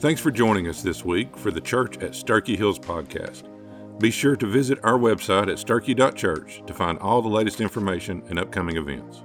[0.00, 3.42] Thanks for joining us this week for the Church at Starkey Hills podcast.
[3.98, 8.38] Be sure to visit our website at starkey.church to find all the latest information and
[8.38, 9.20] upcoming events.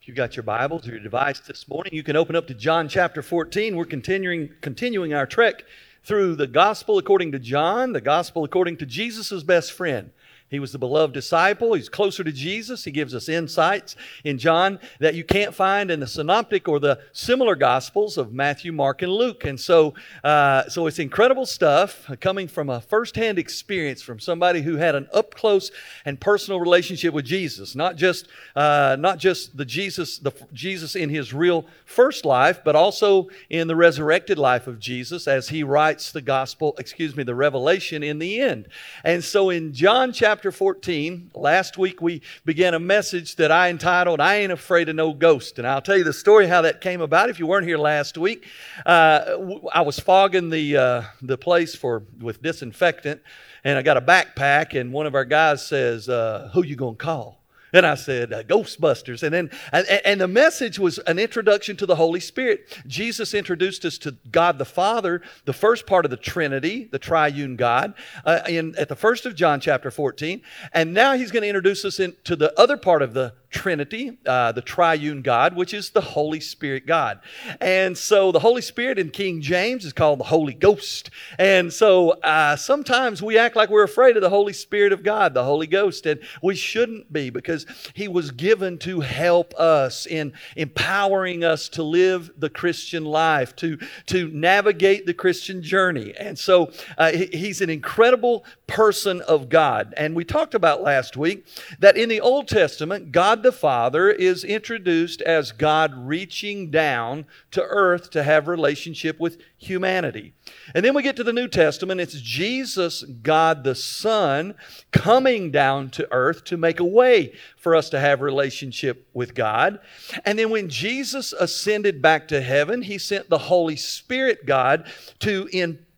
[0.00, 2.54] If you've got your Bibles or your device this morning, you can open up to
[2.54, 3.74] John chapter 14.
[3.74, 5.64] We're continuing continuing our trek
[6.04, 10.12] through the gospel according to John, the gospel according to Jesus' best friend.
[10.48, 11.74] He was the beloved disciple.
[11.74, 12.84] He's closer to Jesus.
[12.84, 17.00] He gives us insights in John that you can't find in the synoptic or the
[17.12, 19.44] similar gospels of Matthew, Mark, and Luke.
[19.44, 24.76] And so, uh, so it's incredible stuff coming from a firsthand experience from somebody who
[24.76, 25.72] had an up close
[26.04, 27.74] and personal relationship with Jesus.
[27.74, 32.76] Not just, uh, not just the Jesus, the Jesus in his real first life, but
[32.76, 37.34] also in the resurrected life of Jesus as he writes the gospel, excuse me, the
[37.34, 38.68] revelation in the end.
[39.02, 41.30] And so in John chapter chapter 14.
[41.34, 45.58] Last week we began a message that I entitled, I Ain't Afraid of No Ghost.
[45.58, 47.30] And I'll tell you the story how that came about.
[47.30, 48.46] If you weren't here last week,
[48.84, 49.38] uh,
[49.72, 53.22] I was fogging the, uh, the place for, with disinfectant,
[53.64, 56.96] and I got a backpack, and one of our guys says, uh, Who you going
[56.96, 57.35] to call?
[57.76, 59.22] And I said, uh, Ghostbusters.
[59.22, 62.80] And then, and, and, the message was an introduction to the Holy Spirit.
[62.86, 67.54] Jesus introduced us to God the Father, the first part of the Trinity, the triune
[67.54, 67.92] God,
[68.24, 70.40] uh, in, at the first of John chapter 14.
[70.72, 74.52] And now he's going to introduce us into the other part of the Trinity, uh,
[74.52, 77.20] the triune God, which is the Holy Spirit God.
[77.60, 81.10] And so the Holy Spirit in King James is called the Holy Ghost.
[81.38, 85.34] And so uh, sometimes we act like we're afraid of the Holy Spirit of God,
[85.34, 90.32] the Holy Ghost, and we shouldn't be because He was given to help us in
[90.56, 96.14] empowering us to live the Christian life, to, to navigate the Christian journey.
[96.18, 99.94] And so uh, He's an incredible person of God.
[99.96, 101.46] And we talked about last week
[101.78, 107.62] that in the Old Testament, God the Father is introduced as God reaching down to
[107.62, 110.34] earth to have relationship with humanity.
[110.74, 114.54] And then we get to the New Testament, it's Jesus, God the Son,
[114.90, 119.78] coming down to earth to make a way for us to have relationship with God.
[120.24, 124.86] And then when Jesus ascended back to heaven, he sent the Holy Spirit God
[125.20, 125.48] to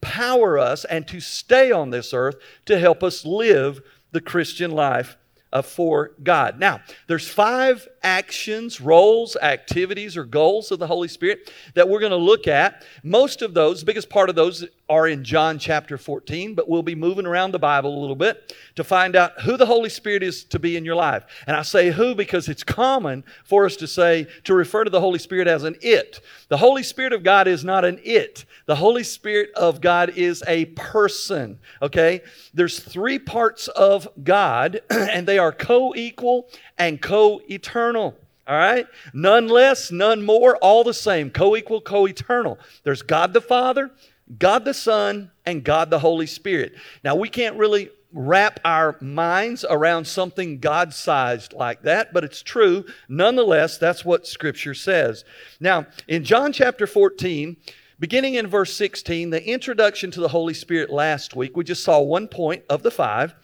[0.08, 3.80] empower us and to stay on this earth to help us live
[4.12, 5.16] the Christian life
[5.52, 6.58] uh, for God.
[6.58, 12.10] Now, there's five actions, roles, activities, or goals of the Holy Spirit that we're going
[12.10, 12.82] to look at.
[13.02, 16.82] Most of those, the biggest part of those are in John chapter 14, but we'll
[16.82, 20.22] be moving around the Bible a little bit to find out who the Holy Spirit
[20.22, 21.24] is to be in your life.
[21.46, 25.00] And I say who because it's common for us to say, to refer to the
[25.00, 26.20] Holy Spirit as an it.
[26.48, 28.46] The Holy Spirit of God is not an it.
[28.64, 32.22] The Holy Spirit of God is a person, okay?
[32.54, 36.48] There's three parts of God, and they are co equal
[36.78, 38.16] and co eternal.
[38.46, 38.86] All right?
[39.12, 42.58] None less, none more, all the same, co equal, co eternal.
[42.82, 43.90] There's God the Father,
[44.38, 46.74] God the Son, and God the Holy Spirit.
[47.04, 52.42] Now, we can't really wrap our minds around something God sized like that, but it's
[52.42, 52.86] true.
[53.08, 55.24] Nonetheless, that's what Scripture says.
[55.60, 57.56] Now, in John chapter 14,
[57.98, 62.00] beginning in verse 16, the introduction to the Holy Spirit last week, we just saw
[62.00, 63.34] one point of the five.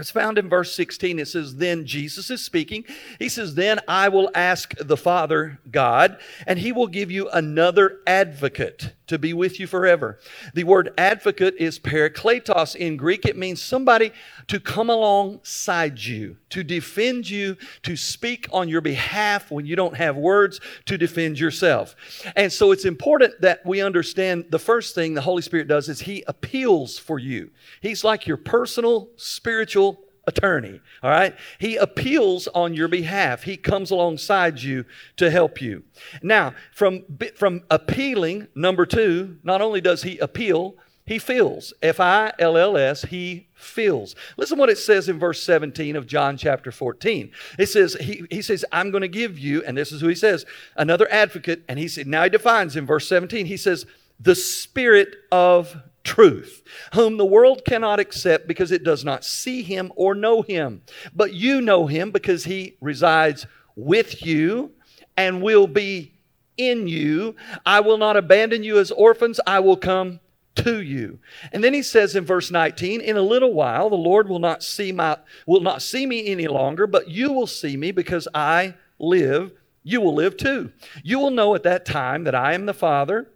[0.00, 1.18] It's found in verse 16.
[1.18, 2.84] It says, Then Jesus is speaking.
[3.18, 7.98] He says, Then I will ask the Father God, and he will give you another
[8.06, 10.18] advocate to be with you forever.
[10.54, 13.26] The word advocate is parakletos in Greek.
[13.26, 14.12] It means somebody
[14.46, 19.96] to come alongside you, to defend you, to speak on your behalf when you don't
[19.96, 21.96] have words to defend yourself.
[22.36, 26.00] And so it's important that we understand the first thing the Holy Spirit does is
[26.00, 27.50] he appeals for you.
[27.80, 31.34] He's like your personal spiritual attorney, all right?
[31.58, 33.42] He appeals on your behalf.
[33.42, 34.84] He comes alongside you
[35.16, 35.82] to help you.
[36.22, 37.04] Now, from,
[37.36, 41.74] from appealing, number two, not only does he appeal, he fills.
[41.82, 44.14] F I L L S, he fills.
[44.36, 47.32] Listen what it says in verse 17 of John chapter 14.
[47.58, 50.14] It says, he, he says, I'm going to give you, and this is who he
[50.14, 50.46] says,
[50.76, 51.64] another advocate.
[51.68, 53.86] And he said, now he defines in verse 17, he says,
[54.20, 56.62] the spirit of truth,
[56.94, 60.82] whom the world cannot accept because it does not see him or know him.
[61.14, 64.72] But you know him because he resides with you
[65.16, 66.14] and will be
[66.56, 67.36] in you.
[67.64, 70.20] I will not abandon you as orphans, I will come
[70.56, 71.18] to you.
[71.52, 74.62] And then he says in verse 19, in a little while the Lord will not
[74.62, 78.74] see my will not see me any longer, but you will see me because I
[78.98, 80.72] live, you will live too.
[81.02, 83.28] You will know at that time that I am the Father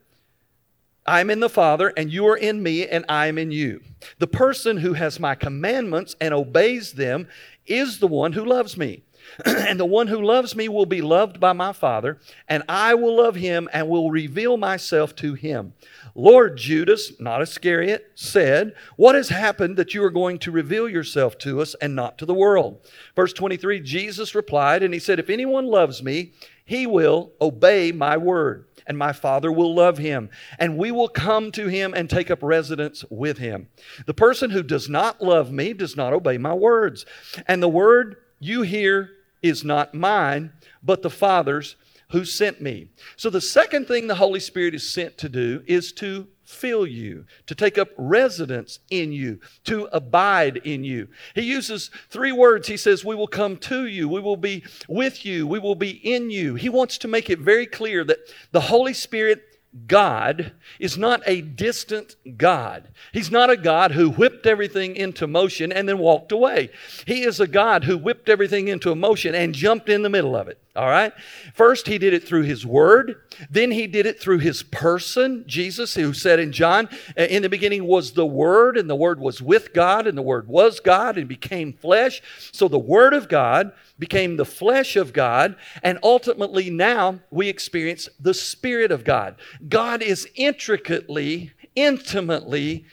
[1.06, 3.82] I am in the Father, and you are in me, and I am in you.
[4.18, 7.28] The person who has my commandments and obeys them
[7.66, 9.02] is the one who loves me.
[9.44, 12.18] and the one who loves me will be loved by my Father,
[12.48, 15.74] and I will love him and will reveal myself to him.
[16.14, 21.38] Lord Judas, not Iscariot, said, What has happened that you are going to reveal yourself
[21.38, 22.86] to us and not to the world?
[23.16, 26.32] Verse 23 Jesus replied, and he said, If anyone loves me,
[26.64, 31.50] he will obey my word and my Father will love him, and we will come
[31.52, 33.68] to him and take up residence with him.
[34.06, 37.06] The person who does not love me does not obey my words.
[37.46, 39.10] And the word you hear
[39.42, 40.52] is not mine,
[40.82, 41.76] but the Father's
[42.10, 42.88] who sent me.
[43.16, 47.24] So the second thing the Holy Spirit is sent to do is to fill you,
[47.46, 51.08] to take up residence in you, to abide in you.
[51.34, 52.68] He uses three words.
[52.68, 55.90] He says, We will come to you, we will be with you, we will be
[55.90, 56.54] in you.
[56.54, 58.18] He wants to make it very clear that
[58.52, 59.42] the Holy Spirit
[59.86, 62.88] God is not a distant God.
[63.12, 66.70] He's not a God who whipped everything into motion and then walked away.
[67.06, 70.46] He is a God who whipped everything into motion and jumped in the middle of
[70.46, 70.60] it.
[70.76, 71.12] All right?
[71.54, 73.20] First, he did it through his word.
[73.48, 77.48] Then he did it through his person, Jesus, who said in John, uh, in the
[77.48, 81.16] beginning was the word, and the word was with God, and the word was God
[81.16, 82.20] and became flesh.
[82.50, 85.54] So the word of God became the flesh of God,
[85.84, 89.36] and ultimately now we experience the Spirit of God.
[89.68, 92.84] God is intricately, intimately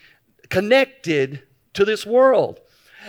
[0.50, 1.42] connected
[1.74, 2.60] to this world.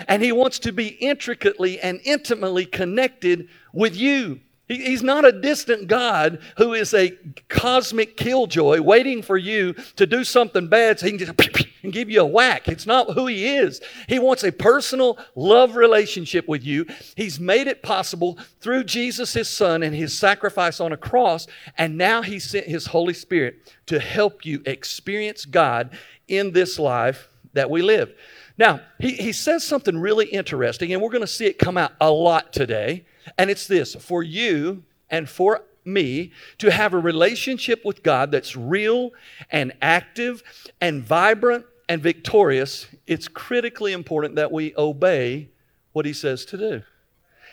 [0.07, 4.39] And he wants to be intricately and intimately connected with you.
[4.67, 7.17] He's not a distant God who is a
[7.49, 11.37] cosmic killjoy waiting for you to do something bad so he can just
[11.83, 12.67] and give you a whack.
[12.67, 13.81] It's not who he is.
[14.07, 16.85] He wants a personal love relationship with you.
[17.15, 21.45] He's made it possible through Jesus, his son, and his sacrifice on a cross.
[21.77, 25.91] And now he sent his Holy Spirit to help you experience God
[26.27, 28.13] in this life that we live.
[28.57, 31.93] Now, he, he says something really interesting, and we're going to see it come out
[31.99, 33.05] a lot today.
[33.37, 38.55] And it's this for you and for me to have a relationship with God that's
[38.55, 39.11] real
[39.49, 40.43] and active
[40.79, 45.49] and vibrant and victorious, it's critically important that we obey
[45.91, 46.83] what He says to do.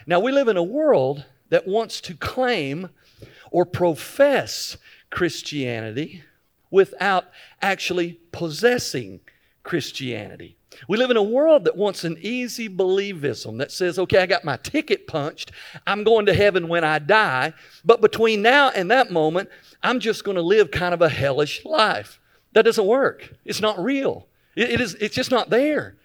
[0.06, 2.90] Now, we live in a world that wants to claim
[3.50, 4.76] or profess
[5.10, 6.22] Christianity
[6.70, 7.26] without
[7.60, 9.20] actually possessing
[9.62, 10.56] Christianity.
[10.88, 14.44] We live in a world that wants an easy believism that says, okay, I got
[14.44, 15.52] my ticket punched.
[15.86, 17.54] I'm going to heaven when I die.
[17.84, 19.48] But between now and that moment,
[19.82, 22.20] I'm just going to live kind of a hellish life.
[22.52, 23.34] That doesn't work.
[23.44, 24.26] It's not real.
[24.56, 25.96] it, it is, it's just not there.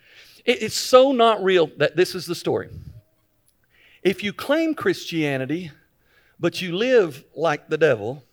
[0.46, 2.70] It, it's so not real that this is the story.
[4.04, 5.72] If you claim Christianity,
[6.40, 8.24] but you live like the devil,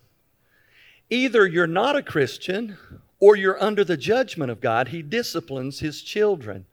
[1.09, 2.77] either you're not a Christian
[3.23, 4.89] or you're under the judgment of God.
[4.89, 6.65] He disciplines his children.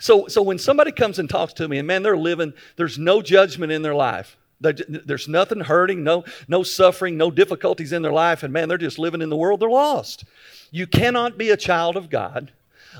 [0.00, 3.22] So, so when somebody comes and talks to me, and man, they're living, there's no
[3.22, 4.36] judgment in their life.
[4.60, 8.98] There's nothing hurting, no, no suffering, no difficulties in their life, and man, they're just
[8.98, 10.24] living in the world, they're lost.
[10.70, 12.52] You cannot be a child of God,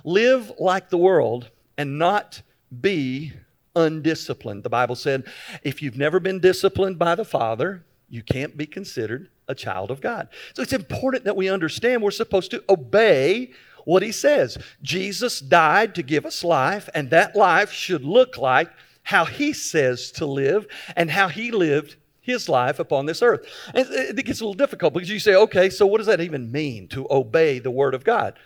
[0.03, 2.41] live like the world, and not
[2.81, 3.35] be
[3.77, 4.63] undisciplined.
[4.63, 5.25] The Bible said,
[5.63, 10.01] if you've never been disciplined by the Father, you can't be considered a child of
[10.01, 10.29] God.
[10.55, 13.53] So it's important that we understand we're supposed to obey
[13.85, 14.57] what he says.
[14.83, 18.71] Jesus died to give us life, and that life should look like
[19.03, 23.47] how he says to live and how he lived his life upon this earth.
[23.75, 26.51] And it gets a little difficult because you say, okay, so what does that even
[26.51, 28.39] mean to obey the word of God?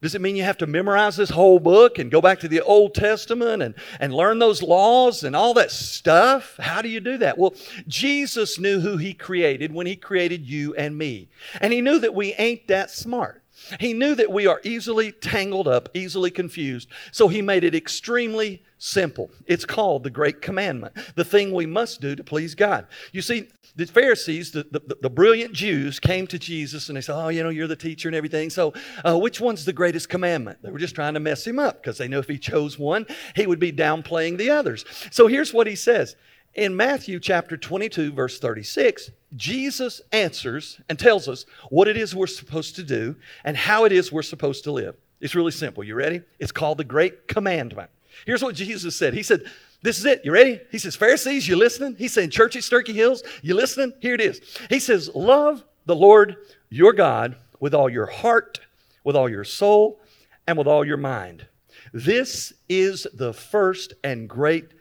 [0.00, 2.60] Does it mean you have to memorize this whole book and go back to the
[2.60, 6.56] Old Testament and, and learn those laws and all that stuff?
[6.58, 7.36] How do you do that?
[7.36, 7.54] Well,
[7.88, 11.28] Jesus knew who He created when He created you and me.
[11.60, 13.42] And He knew that we ain't that smart.
[13.80, 16.88] He knew that we are easily tangled up, easily confused.
[17.10, 19.30] So He made it extremely simple.
[19.46, 22.86] It's called the Great Commandment, the thing we must do to please God.
[23.12, 27.14] You see, the Pharisees, the, the, the, brilliant Jews, came to Jesus and they said,
[27.16, 28.50] Oh, you know, you're the teacher and everything.
[28.50, 28.72] So,
[29.04, 30.58] uh, which one's the greatest commandment?
[30.62, 33.06] They were just trying to mess him up because they knew if he chose one,
[33.36, 34.84] he would be downplaying the others.
[35.12, 36.16] So, here's what he says
[36.54, 39.10] in Matthew chapter 22, verse 36.
[39.36, 43.92] Jesus answers and tells us what it is we're supposed to do and how it
[43.92, 44.96] is we're supposed to live.
[45.20, 45.84] It's really simple.
[45.84, 46.22] You ready?
[46.38, 47.90] It's called the Great Commandment.
[48.26, 49.44] Here's what Jesus said He said,
[49.82, 50.24] this is it.
[50.24, 50.60] You ready?
[50.70, 51.94] He says, Pharisees, you listening?
[51.96, 53.92] He's saying, Church at Starkey Hills, you listening?
[54.00, 54.40] Here it is.
[54.68, 56.36] He says, Love the Lord
[56.68, 58.60] your God with all your heart,
[59.04, 60.00] with all your soul,
[60.46, 61.46] and with all your mind.
[61.92, 64.72] This is the first and great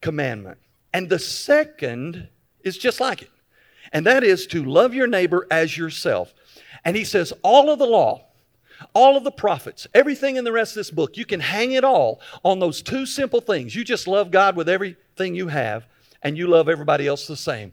[0.00, 0.58] commandment.
[0.92, 2.28] And the second
[2.62, 3.30] is just like it,
[3.92, 6.34] and that is to love your neighbor as yourself.
[6.84, 8.26] And he says, All of the law,
[8.94, 11.84] all of the prophets, everything in the rest of this book, you can hang it
[11.84, 13.74] all on those two simple things.
[13.74, 15.86] You just love God with everything you have,
[16.22, 17.72] and you love everybody else the same.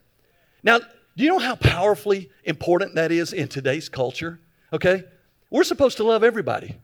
[0.63, 4.39] Now, do you know how powerfully important that is in today's culture?
[4.73, 5.03] Okay?
[5.49, 6.75] We're supposed to love everybody.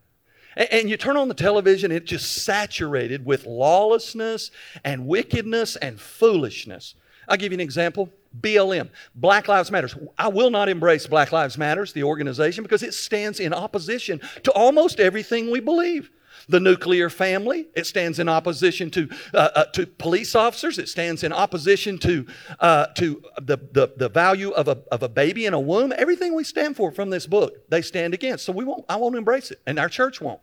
[0.55, 4.51] And, you turn on the television, it's just saturated with lawlessness
[4.83, 6.95] and wickedness and foolishness.
[7.27, 8.09] I'll give you an example.
[8.39, 9.95] BLM, Black Lives Matters.
[10.17, 14.51] I will not embrace Black Lives Matters, the organization, because it stands in opposition to
[14.51, 16.09] almost everything we believe
[16.47, 17.67] the nuclear family.
[17.75, 20.79] It stands in opposition to, uh, uh, to police officers.
[20.79, 22.25] It stands in opposition to,
[22.59, 25.93] uh, to the, the, the value of a, of a baby in a womb.
[25.97, 28.45] Everything we stand for from this book, they stand against.
[28.45, 30.41] So we won't, I won't embrace it, and our church won't.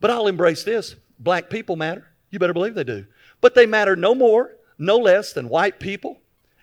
[0.00, 0.96] But I'll embrace this.
[1.18, 2.08] Black people matter.
[2.30, 3.06] You better believe they do.
[3.40, 6.20] But they matter no more, no less than white people,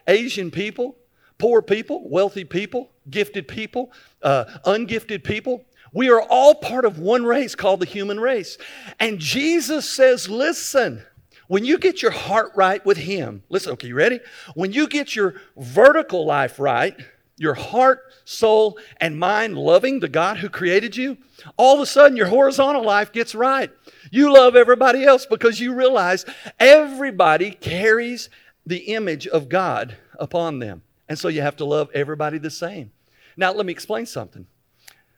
[0.07, 0.97] Asian people,
[1.37, 3.91] poor people, wealthy people, gifted people,
[4.21, 8.57] uh, ungifted people, we are all part of one race called the human race.
[8.99, 11.03] And Jesus says, listen,
[11.47, 14.21] when you get your heart right with Him, listen, okay, you ready?
[14.55, 16.97] When you get your vertical life right,
[17.35, 21.17] your heart, soul, and mind loving the God who created you,
[21.57, 23.69] all of a sudden your horizontal life gets right.
[24.11, 26.23] You love everybody else because you realize
[26.59, 28.29] everybody carries
[28.71, 30.81] the image of God upon them.
[31.09, 32.89] And so you have to love everybody the same.
[33.35, 34.47] Now, let me explain something.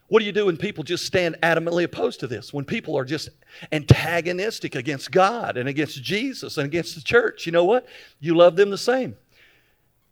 [0.08, 2.52] What do you do when people just stand adamantly opposed to this?
[2.52, 3.30] When people are just
[3.72, 7.46] antagonistic against God and against Jesus and against the church?
[7.46, 7.88] You know what?
[8.20, 9.16] You love them the same.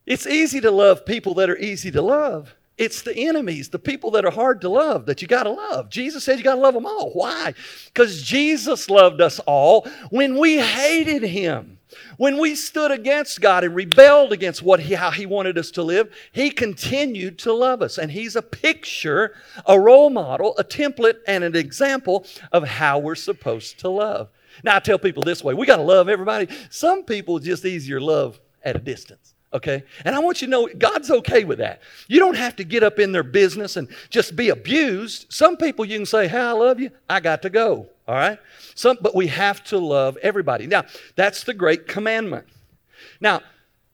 [0.05, 2.53] It's easy to love people that are easy to love.
[2.77, 5.89] It's the enemies, the people that are hard to love, that you got to love.
[5.89, 7.09] Jesus said you got to love them all.
[7.13, 7.55] Why?
[7.87, 11.79] Because Jesus loved us all when we hated him.
[12.17, 15.83] When we stood against God and rebelled against what he, how He wanted us to
[15.83, 17.97] live, He continued to love us.
[17.97, 23.15] And He's a picture, a role model, a template, and an example of how we're
[23.15, 24.29] supposed to love.
[24.63, 26.47] Now, I tell people this way we got to love everybody.
[26.69, 29.83] Some people just easier love at a distance okay?
[30.05, 31.81] And I want you to know God's okay with that.
[32.07, 35.27] You don't have to get up in their business and just be abused.
[35.29, 36.91] Some people you can say, Hey, I love you.
[37.09, 37.87] I got to go.
[38.07, 38.39] All right?
[38.75, 40.67] Some, but we have to love everybody.
[40.67, 40.83] Now,
[41.15, 42.47] that's the great commandment.
[43.19, 43.41] Now,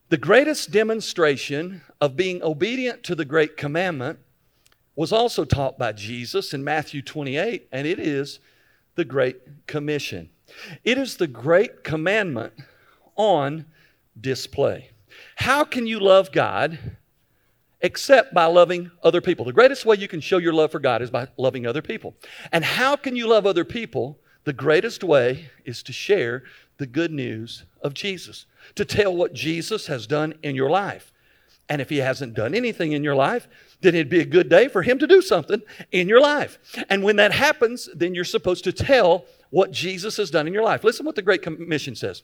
[0.09, 4.19] the greatest demonstration of being obedient to the great commandment
[4.95, 8.39] was also taught by Jesus in Matthew 28, and it is
[8.95, 10.29] the Great Commission.
[10.83, 12.53] It is the great commandment
[13.15, 13.65] on
[14.19, 14.89] display.
[15.35, 16.79] How can you love God
[17.81, 19.45] except by loving other people?
[19.45, 22.15] The greatest way you can show your love for God is by loving other people.
[22.51, 24.19] And how can you love other people?
[24.45, 26.43] The greatest way is to share
[26.77, 28.45] the good news of Jesus,
[28.75, 31.11] to tell what Jesus has done in your life.
[31.69, 33.47] And if he hasn't done anything in your life,
[33.81, 36.57] then it'd be a good day for him to do something in your life.
[36.89, 40.63] And when that happens, then you're supposed to tell what Jesus has done in your
[40.63, 40.83] life.
[40.83, 42.23] Listen what the Great Commission says.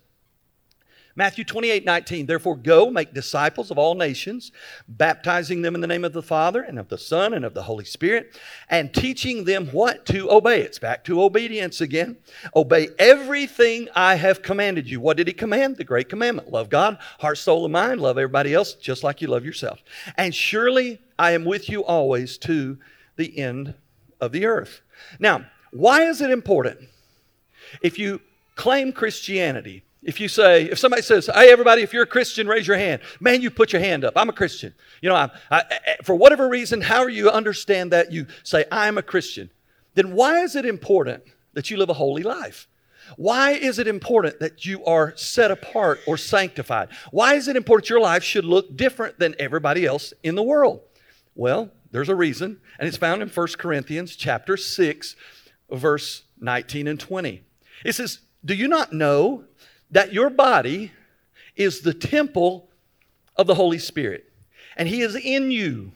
[1.15, 4.51] Matthew 28 19, therefore go make disciples of all nations,
[4.87, 7.63] baptizing them in the name of the Father and of the Son and of the
[7.63, 8.35] Holy Spirit,
[8.69, 10.61] and teaching them what to obey.
[10.61, 12.17] It's back to obedience again.
[12.55, 14.99] Obey everything I have commanded you.
[14.99, 15.77] What did he command?
[15.77, 19.27] The great commandment love God, heart, soul, and mind, love everybody else just like you
[19.27, 19.83] love yourself.
[20.17, 22.79] And surely I am with you always to
[23.17, 23.75] the end
[24.19, 24.81] of the earth.
[25.19, 26.89] Now, why is it important?
[27.81, 28.21] If you
[28.55, 32.67] claim Christianity, if you say, if somebody says, hey, everybody, if you're a Christian, raise
[32.67, 33.01] your hand.
[33.19, 34.13] Man, you put your hand up.
[34.15, 34.73] I'm a Christian.
[35.01, 35.63] You know, I, I,
[36.03, 39.49] for whatever reason, however you understand that, you say, I'm a Christian.
[39.95, 42.67] Then why is it important that you live a holy life?
[43.17, 46.89] Why is it important that you are set apart or sanctified?
[47.11, 50.81] Why is it important your life should look different than everybody else in the world?
[51.35, 55.15] Well, there's a reason, and it's found in 1 Corinthians chapter 6,
[55.69, 57.43] verse 19 and 20.
[57.85, 59.43] It says, Do you not know
[59.93, 60.91] that your body
[61.55, 62.69] is the temple
[63.35, 64.31] of the Holy Spirit,
[64.75, 65.93] and He is in you,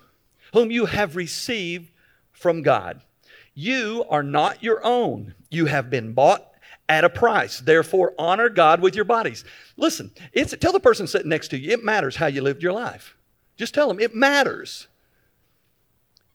[0.54, 1.92] whom you have received
[2.32, 3.02] from God.
[3.54, 6.52] You are not your own, you have been bought
[6.88, 7.60] at a price.
[7.60, 9.44] Therefore, honor God with your bodies.
[9.76, 12.74] Listen, it's, tell the person sitting next to you, it matters how you lived your
[12.74, 13.16] life.
[13.58, 14.88] Just tell them, it matters.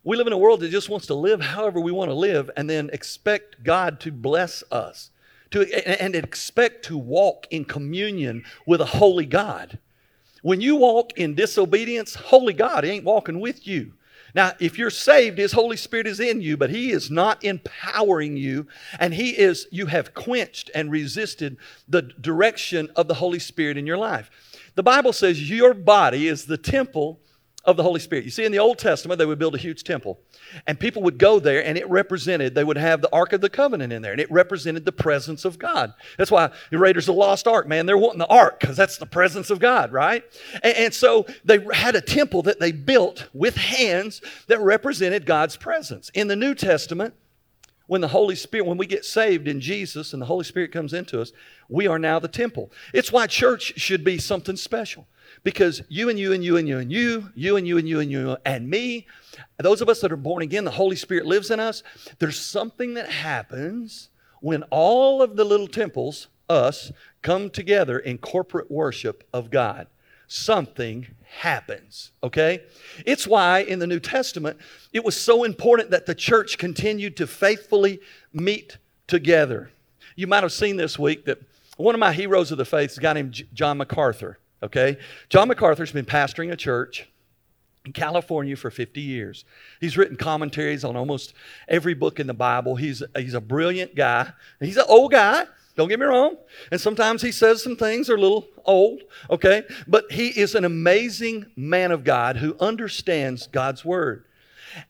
[0.05, 2.51] We live in a world that just wants to live however we want to live
[2.57, 5.11] and then expect God to bless us
[5.53, 9.79] to, and expect to walk in communion with a holy God.
[10.43, 13.93] When you walk in disobedience, holy God ain't walking with you.
[14.35, 18.37] Now, if you're saved, His Holy Spirit is in you, but He is not empowering
[18.37, 18.67] you,
[18.99, 23.87] and He is, you have quenched and resisted the direction of the Holy Spirit in
[23.87, 24.31] your life.
[24.75, 27.21] The Bible says your body is the temple
[27.65, 28.25] of the Holy Spirit.
[28.25, 30.19] You see, in the Old Testament, they would build a huge temple,
[30.67, 33.51] and people would go there, and it represented, they would have the Ark of the
[33.51, 35.95] Covenant in there, and it represented the presence of God.
[36.19, 38.99] That's why the Raiders of the Lost Ark, man, they're wanting the Ark because that's
[38.99, 40.25] the presence of God, right?
[40.63, 45.57] And, and so they had a temple that they built with hands that represented God's
[45.57, 46.11] presence.
[46.15, 47.15] In the New Testament,
[47.87, 50.95] when the Holy Spirit, when we get saved in Jesus and the Holy Spirit comes
[50.95, 51.33] into us,
[51.69, 52.73] we are now the temple.
[52.95, 55.07] It's why church should be something special.
[55.45, 58.01] Because you and you and you and you and you, you and you and you
[58.01, 59.07] and you and me,
[59.59, 61.83] those of us that are born again, the Holy Spirit lives in us.
[62.19, 68.71] There's something that happens when all of the little temples, us, come together in corporate
[68.71, 69.87] worship of God.
[70.29, 71.09] Something
[71.39, 72.63] happens, okay?
[73.05, 74.59] It's why in the New Testament
[74.93, 78.01] it was so important that the church continued to faithfully
[78.33, 79.71] meet together.
[80.17, 81.39] You might have seen this week that
[81.77, 84.99] one of my heroes of the faith is a guy named John MacArthur, okay?
[85.29, 87.09] John MacArthur's been pastoring a church
[87.85, 89.45] in California for 50 years.
[89.81, 91.35] He's written commentaries on almost
[91.69, 92.77] every book in the Bible.
[92.77, 94.33] He's, he's a brilliant guy.
[94.61, 96.37] He's an old guy, don't get me wrong.
[96.71, 99.65] And sometimes he says some things are a little old, okay?
[99.89, 104.25] But he is an amazing man of God who understands God's word.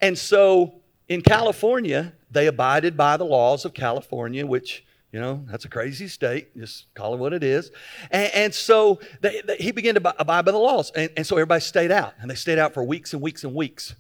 [0.01, 0.75] And so
[1.09, 6.09] in California, they abided by the laws of California, which, you know, that's a crazy
[6.09, 6.57] state.
[6.57, 7.71] Just call it what it is.
[8.11, 10.91] And, and so they, they, he began to abide by the laws.
[10.93, 12.15] And, and so everybody stayed out.
[12.21, 13.95] And they stayed out for weeks and weeks and weeks.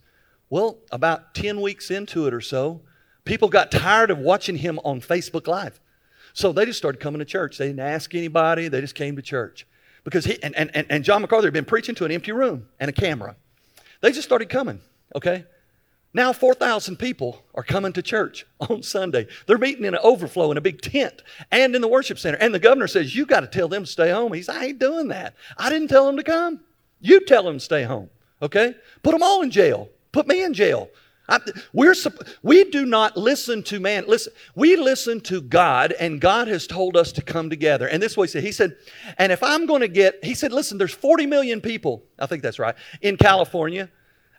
[0.48, 2.80] Well, about 10 weeks into it or so,
[3.26, 5.80] people got tired of watching him on Facebook Live.
[6.32, 7.58] So they just started coming to church.
[7.58, 9.66] They didn't ask anybody, they just came to church.
[10.04, 12.88] Because he, and, and, and John MacArthur had been preaching to an empty room and
[12.88, 13.36] a camera.
[14.00, 14.80] They just started coming,
[15.14, 15.44] okay?
[16.14, 19.26] Now 4,000 people are coming to church on Sunday.
[19.46, 22.38] They're meeting in an overflow in a big tent and in the worship center.
[22.38, 24.32] And the governor says, You got to tell them to stay home.
[24.32, 25.34] He's, I ain't doing that.
[25.56, 26.60] I didn't tell them to come.
[27.00, 28.74] You tell them to stay home, okay?
[29.02, 29.88] Put them all in jail.
[30.12, 30.90] Put me in jail.
[31.28, 31.38] I,
[31.72, 31.94] we're,
[32.42, 34.04] we do not listen to man.
[34.06, 37.88] Listen, we listen to God, and God has told us to come together.
[37.88, 38.76] And this way, he said, he said,
[39.18, 42.42] and if I'm going to get, he said, listen, there's 40 million people, I think
[42.42, 43.88] that's right, in California.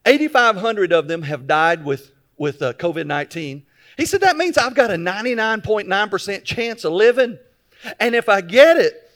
[0.05, 3.65] 8,500 of them have died with, with uh, COVID 19.
[3.97, 7.37] He said, that means I've got a 99.9% chance of living.
[7.99, 9.09] And if I get it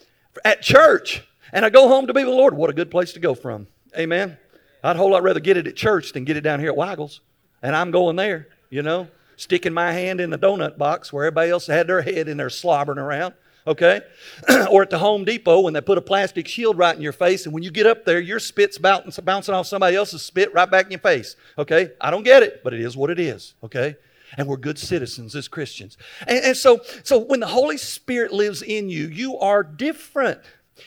[0.46, 3.14] at church and I go home to be with the Lord, what a good place
[3.14, 3.68] to go from.
[3.98, 4.38] Amen.
[4.84, 6.78] I'd a whole lot rather get it at church than get it down here at
[6.78, 7.22] Waggles
[7.62, 11.52] and I'm going there, you know, sticking my hand in the donut box where everybody
[11.52, 13.34] else had their head in there slobbering around,
[13.68, 14.02] okay?
[14.72, 17.46] or at the Home Depot when they put a plastic shield right in your face,
[17.46, 20.70] and when you get up there, your spit's bouncing, bouncing off somebody else's spit right
[20.70, 21.92] back in your face, okay?
[22.02, 23.98] I don't get it, but it is what it is, okay?
[24.38, 25.98] And we're good citizens as Christians.
[26.26, 30.40] And, and so, so when the Holy Spirit lives in you, you are different.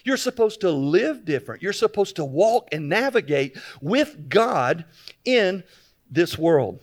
[0.05, 1.62] You're supposed to live different.
[1.62, 4.85] You're supposed to walk and navigate with God
[5.25, 5.64] in
[6.11, 6.81] this world.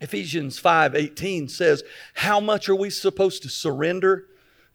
[0.00, 1.82] Ephesians 5:18 says,
[2.14, 4.26] "How much are we supposed to surrender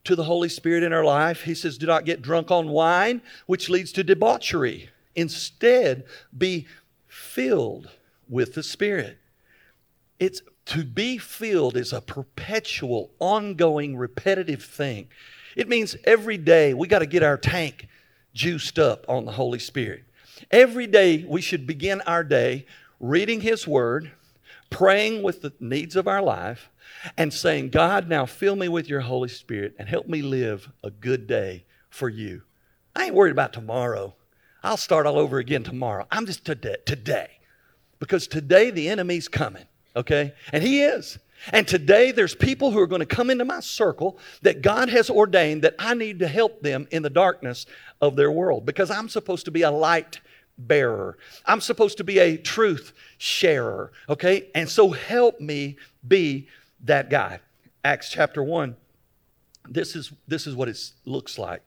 [0.06, 3.22] to the Holy Spirit in our life?" He says, "Do not get drunk on wine,
[3.46, 4.90] which leads to debauchery.
[5.16, 6.68] Instead, be
[7.08, 7.90] filled
[8.28, 9.18] with the Spirit."
[10.20, 15.10] It's to be filled is a perpetual, ongoing, repetitive thing.
[15.56, 17.88] It means every day we got to get our tank
[18.34, 20.04] juiced up on the Holy Spirit.
[20.52, 22.66] Every day we should begin our day
[23.00, 24.12] reading His Word,
[24.70, 26.70] praying with the needs of our life,
[27.18, 30.92] and saying, God, now fill me with your Holy Spirit and help me live a
[30.92, 32.42] good day for you.
[32.96, 34.16] I ain't worried about tomorrow.
[34.64, 36.08] I'll start all over again tomorrow.
[36.12, 37.30] I'm just today, today.
[38.00, 39.66] Because today the enemy's coming,
[39.96, 40.34] okay?
[40.52, 41.18] And he is.
[41.52, 45.10] And today there's people who are going to come into my circle that God has
[45.10, 47.66] ordained that I need to help them in the darkness
[48.02, 50.20] of their world because I'm supposed to be a light
[50.58, 51.18] bearer.
[51.46, 54.50] I'm supposed to be a truth sharer, okay?
[54.56, 56.48] And so help me be
[56.86, 57.40] that guy.
[57.84, 58.76] Acts chapter 1.
[59.68, 61.62] This is this is what it looks like.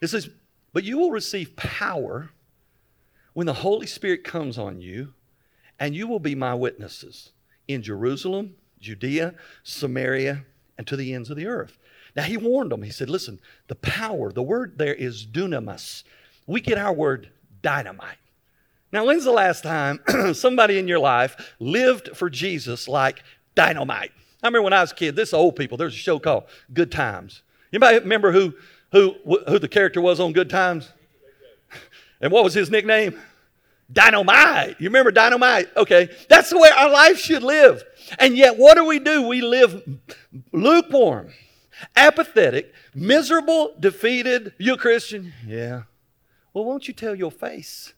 [0.00, 0.28] It says,
[0.72, 2.30] "But you will receive power
[3.32, 5.14] when the Holy Spirit comes on you,
[5.78, 7.30] and you will be my witnesses
[7.68, 10.44] in Jerusalem, Judea, Samaria,
[10.76, 11.78] and to the ends of the earth."
[12.16, 12.82] Now he warned them.
[12.82, 16.02] He said, "Listen, the power, the word there is dunamis.
[16.46, 17.30] We get our word
[17.62, 18.18] dynamite.
[18.92, 20.00] Now, when's the last time
[20.34, 23.24] somebody in your life lived for Jesus like
[23.56, 24.12] dynamite?
[24.44, 26.44] I remember when I was a kid, this is old people, there's a show called
[26.72, 27.42] Good Times.
[27.72, 28.52] Anybody remember who,
[28.92, 29.16] who,
[29.48, 30.92] who the character was on Good Times?
[32.20, 33.20] And what was his nickname?
[33.92, 34.76] Dynamite.
[34.80, 35.68] You remember Dynamite?
[35.76, 36.08] Okay.
[36.30, 37.82] That's the way our life should live.
[38.18, 39.26] And yet, what do we do?
[39.26, 39.82] We live
[40.52, 41.32] lukewarm,
[41.96, 44.54] apathetic, miserable, defeated.
[44.56, 45.34] You a Christian?
[45.46, 45.82] Yeah.
[46.54, 47.92] Well, won't you tell your face?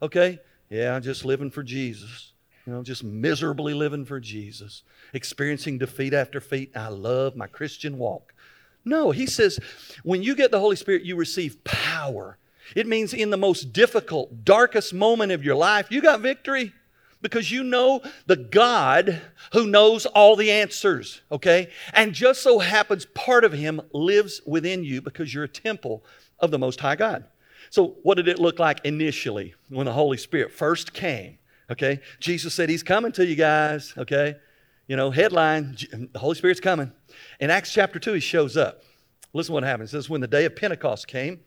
[0.00, 0.38] Okay?
[0.68, 2.31] Yeah, I'm just living for Jesus.
[2.66, 6.76] You know, just miserably living for Jesus, experiencing defeat after defeat.
[6.76, 8.34] I love my Christian walk.
[8.84, 9.58] No, he says,
[10.02, 12.38] when you get the Holy Spirit, you receive power.
[12.76, 16.72] It means in the most difficult, darkest moment of your life, you got victory
[17.20, 19.22] because you know the God
[19.52, 21.70] who knows all the answers, okay?
[21.92, 26.04] And just so happens part of Him lives within you because you're a temple
[26.38, 27.24] of the Most High God.
[27.70, 31.38] So, what did it look like initially when the Holy Spirit first came?
[31.72, 34.36] Okay, Jesus said He's coming to you guys, okay?
[34.88, 35.78] You know, headline,
[36.12, 36.92] the Holy Spirit's coming.
[37.40, 38.82] In Acts chapter 2, He shows up.
[39.32, 39.88] Listen what happens.
[39.88, 41.40] It says, when the day of Pentecost came,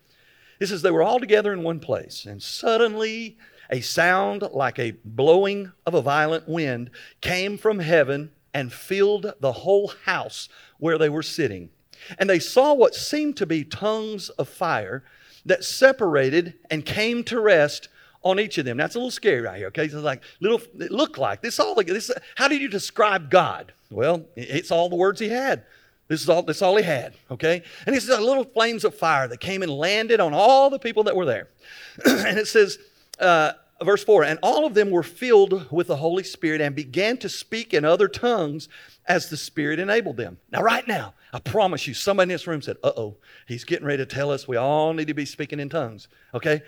[0.60, 3.38] it says they were all together in one place, and suddenly
[3.70, 6.90] a sound like a blowing of a violent wind
[7.22, 11.70] came from heaven and filled the whole house where they were sitting.
[12.18, 15.04] And they saw what seemed to be tongues of fire
[15.46, 17.90] that separated and came to rest
[18.26, 18.76] on each of them.
[18.76, 19.88] That's a little scary right here, okay?
[19.88, 23.72] So like little it looked like this all this how did you describe God?
[23.90, 25.64] Well, it's all the words he had.
[26.08, 27.64] This is all that's all he had, okay?
[27.86, 31.04] And he says little flames of fire that came and landed on all the people
[31.04, 31.50] that were there.
[32.06, 32.80] and it says
[33.20, 37.18] uh, verse 4 and all of them were filled with the holy spirit and began
[37.18, 38.70] to speak in other tongues
[39.06, 42.62] as the spirit enabled them now right now i promise you somebody in this room
[42.62, 45.68] said uh-oh he's getting ready to tell us we all need to be speaking in
[45.68, 46.64] tongues okay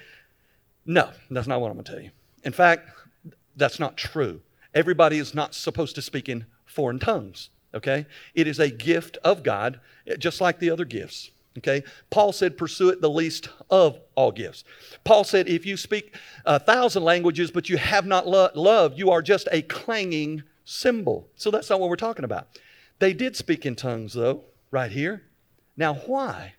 [0.87, 2.09] no that's not what i'm going to tell you
[2.43, 2.89] in fact
[3.55, 4.41] that's not true
[4.73, 9.43] everybody is not supposed to speak in foreign tongues okay it is a gift of
[9.43, 9.79] god
[10.17, 11.83] just like the other gifts Okay?
[12.09, 14.63] Paul said, pursue it the least of all gifts.
[15.03, 19.09] Paul said, if you speak a thousand languages but you have not lo- love, you
[19.09, 21.27] are just a clanging cymbal.
[21.35, 22.47] So that's not what we're talking about.
[22.99, 25.23] They did speak in tongues, though, right here.
[25.75, 26.53] Now, why?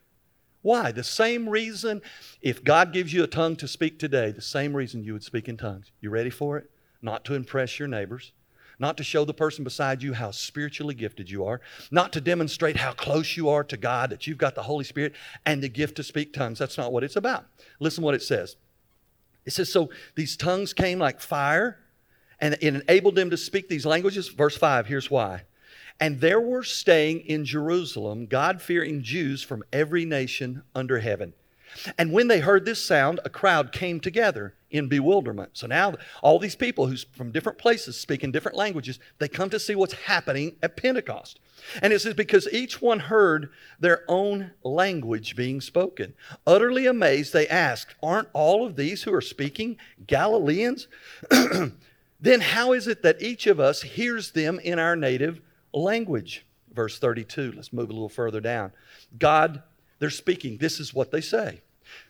[0.63, 0.93] Why?
[0.93, 2.03] The same reason,
[2.43, 5.49] if God gives you a tongue to speak today, the same reason you would speak
[5.49, 5.93] in tongues.
[6.01, 6.71] You ready for it?
[7.01, 8.33] Not to impress your neighbors,
[8.79, 12.77] not to show the person beside you how spiritually gifted you are, not to demonstrate
[12.77, 15.15] how close you are to God, that you've got the Holy Spirit
[15.47, 16.59] and the gift to speak tongues.
[16.59, 17.47] That's not what it's about.
[17.79, 18.57] Listen what it says.
[19.45, 21.79] It says, So these tongues came like fire,
[22.41, 24.29] and it enabled them to speak these languages.
[24.29, 25.43] Verse 5, here's why.
[26.01, 31.35] And there were staying in Jerusalem God fearing Jews from every nation under heaven.
[31.99, 35.51] And when they heard this sound, a crowd came together in bewilderment.
[35.55, 39.59] So now all these people who's from different places speaking different languages, they come to
[39.59, 41.41] see what's happening at Pentecost.
[41.83, 46.15] And it says, because each one heard their own language being spoken.
[46.47, 50.89] Utterly amazed, they asked, Aren't all of these who are speaking Galileans?
[52.21, 55.41] then how is it that each of us hears them in our native
[55.73, 56.45] language?
[56.73, 58.73] Verse 32, let's move a little further down.
[59.19, 59.63] God,
[59.99, 61.61] they're speaking, this is what they say.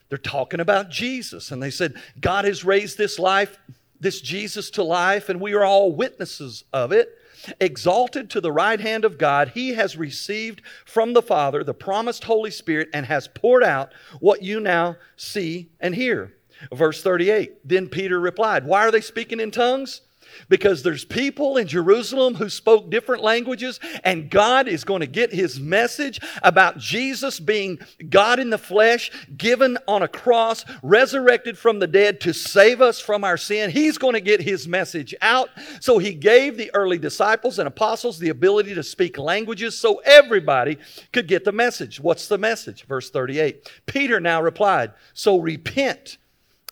[0.09, 1.51] They're talking about Jesus.
[1.51, 3.57] And they said, God has raised this life,
[3.99, 7.15] this Jesus to life, and we are all witnesses of it.
[7.61, 12.25] Exalted to the right hand of God, he has received from the Father the promised
[12.25, 16.33] Holy Spirit and has poured out what you now see and hear.
[16.73, 20.01] Verse 38 Then Peter replied, Why are they speaking in tongues?
[20.47, 25.31] Because there's people in Jerusalem who spoke different languages, and God is going to get
[25.31, 31.79] his message about Jesus being God in the flesh, given on a cross, resurrected from
[31.79, 33.69] the dead to save us from our sin.
[33.69, 35.49] He's going to get his message out.
[35.79, 40.77] So he gave the early disciples and apostles the ability to speak languages so everybody
[41.11, 41.99] could get the message.
[41.99, 42.85] What's the message?
[42.85, 43.69] Verse 38.
[43.85, 46.17] Peter now replied, So repent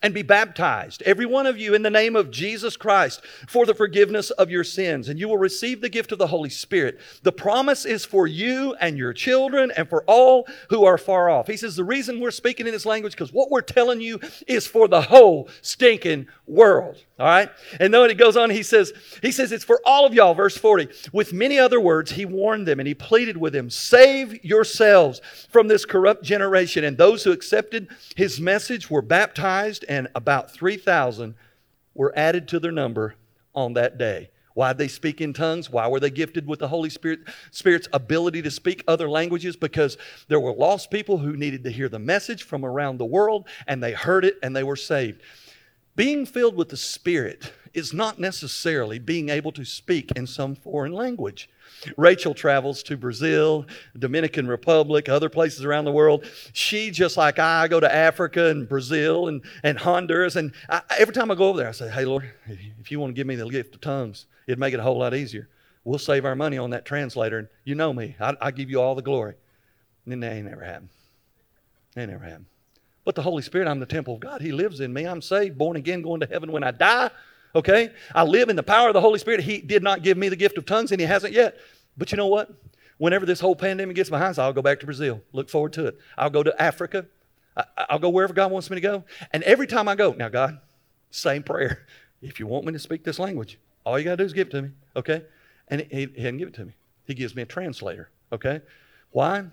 [0.04, 3.74] and be baptized, every one of you, in the name of Jesus Christ for the
[3.74, 7.00] forgiveness of your sins, and you will receive the gift of the Holy Spirit.
[7.24, 11.48] The promise is for you and your children and for all who are far off.
[11.48, 14.68] He says, The reason we're speaking in this language, because what we're telling you is
[14.68, 16.98] for the whole stinking world.
[17.20, 17.50] All right?
[17.80, 20.56] And then it goes on, he says, he says, it's for all of y'all, verse
[20.56, 20.88] 40.
[21.12, 25.68] With many other words, he warned them and he pleaded with them, save yourselves from
[25.68, 26.84] this corrupt generation.
[26.84, 31.36] And those who accepted his message were baptized, and about 3,000
[31.94, 33.16] were added to their number
[33.56, 34.30] on that day.
[34.54, 35.70] Why did they speak in tongues?
[35.70, 37.20] Why were they gifted with the Holy Spirit,
[37.52, 39.56] Spirit's ability to speak other languages?
[39.56, 39.98] Because
[40.30, 43.84] there were lost people who needed to hear the message from around the world, and
[43.84, 45.22] they heard it and they were saved.
[45.98, 50.92] Being filled with the Spirit is not necessarily being able to speak in some foreign
[50.92, 51.50] language.
[51.98, 53.66] Rachel travels to Brazil,
[53.98, 56.24] Dominican Republic, other places around the world.
[56.54, 60.36] She, just like I, go to Africa and Brazil and, and Honduras.
[60.36, 62.32] And I, every time I go over there, I say, Hey, Lord,
[62.80, 65.00] if you want to give me the gift of tongues, it'd make it a whole
[65.00, 65.50] lot easier.
[65.84, 67.40] We'll save our money on that translator.
[67.40, 69.34] And you know me, I, I give you all the glory.
[70.06, 70.90] And then that ain't never happened.
[71.96, 72.46] That never happened.
[73.08, 74.42] But the Holy Spirit, I'm the temple of God.
[74.42, 75.06] He lives in me.
[75.06, 77.10] I'm saved, born again, going to heaven when I die.
[77.56, 77.92] Okay?
[78.14, 79.40] I live in the power of the Holy Spirit.
[79.40, 81.56] He did not give me the gift of tongues, and He hasn't yet.
[81.96, 82.52] But you know what?
[82.98, 85.22] Whenever this whole pandemic gets behind us, I'll go back to Brazil.
[85.32, 85.98] Look forward to it.
[86.18, 87.06] I'll go to Africa.
[87.78, 89.06] I'll go wherever God wants me to go.
[89.32, 90.60] And every time I go, now, God,
[91.10, 91.88] same prayer.
[92.22, 94.48] If you want me to speak this language, all you got to do is give
[94.48, 94.72] it to me.
[94.98, 95.24] Okay?
[95.70, 96.74] And he, he didn't give it to me.
[97.06, 98.10] He gives me a translator.
[98.34, 98.60] Okay?
[99.12, 99.46] Why?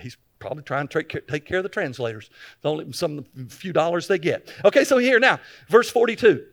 [0.00, 2.30] He's probably trying to take, care of the translators.
[2.56, 4.52] It's only some few dollars they get.
[4.64, 6.44] Okay, so here now, verse 42.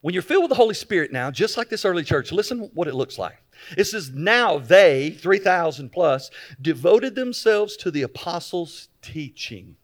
[0.00, 2.86] When you're filled with the Holy Spirit now, just like this early church, listen what
[2.86, 3.42] it looks like.
[3.76, 6.30] It says, Now they, 3,000 plus,
[6.62, 9.76] devoted themselves to the apostles' teaching.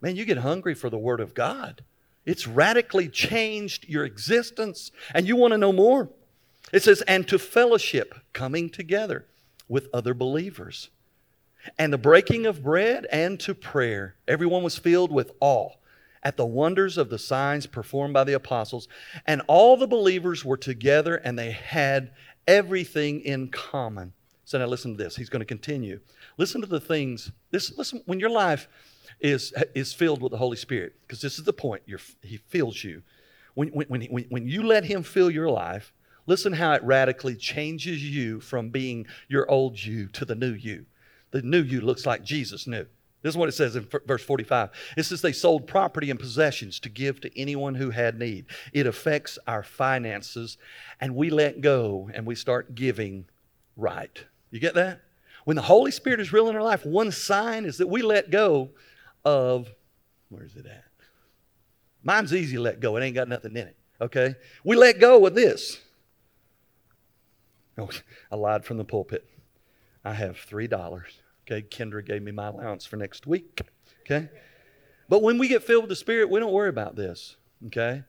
[0.00, 1.82] Man, you get hungry for the Word of God.
[2.24, 6.10] It's radically changed your existence, and you want to know more.
[6.72, 9.26] It says, and to fellowship, coming together
[9.68, 10.90] with other believers,
[11.78, 14.16] and the breaking of bread, and to prayer.
[14.26, 15.70] Everyone was filled with awe
[16.22, 18.88] at the wonders of the signs performed by the apostles,
[19.26, 22.12] and all the believers were together and they had
[22.46, 24.12] everything in common.
[24.44, 25.16] So now listen to this.
[25.16, 26.00] He's going to continue.
[26.36, 27.30] Listen to the things.
[27.50, 28.68] This listen when your life
[29.20, 31.82] is is filled with the Holy Spirit, because this is the point.
[31.86, 33.02] You're, he fills you.
[33.54, 35.92] When, when, when, when you let Him fill your life,
[36.26, 40.86] listen how it radically changes you from being your old you to the new you.
[41.30, 42.86] The new you looks like Jesus knew.
[43.22, 44.70] This is what it says in verse 45.
[44.96, 48.46] It says they sold property and possessions to give to anyone who had need.
[48.72, 50.56] It affects our finances,
[51.00, 53.26] and we let go and we start giving
[53.76, 54.24] right.
[54.50, 55.02] You get that?
[55.44, 58.30] When the Holy Spirit is real in our life, one sign is that we let
[58.30, 58.70] go
[59.24, 59.68] of,
[60.30, 60.84] where's it at?
[62.02, 62.96] Mine's easy to let go.
[62.96, 63.76] It ain't got nothing in it.
[64.00, 64.34] Okay?
[64.64, 65.78] We let go of this.
[67.76, 67.90] Oh,
[68.32, 69.26] I lied from the pulpit.
[70.04, 71.02] I have $3.
[71.50, 73.60] Okay, Kendra gave me my allowance for next week.
[74.02, 74.28] Okay?
[75.08, 77.36] But when we get filled with the Spirit, we don't worry about this.
[77.66, 78.04] Okay?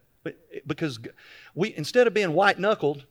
[0.68, 1.00] Because
[1.56, 3.06] we instead of being white knuckled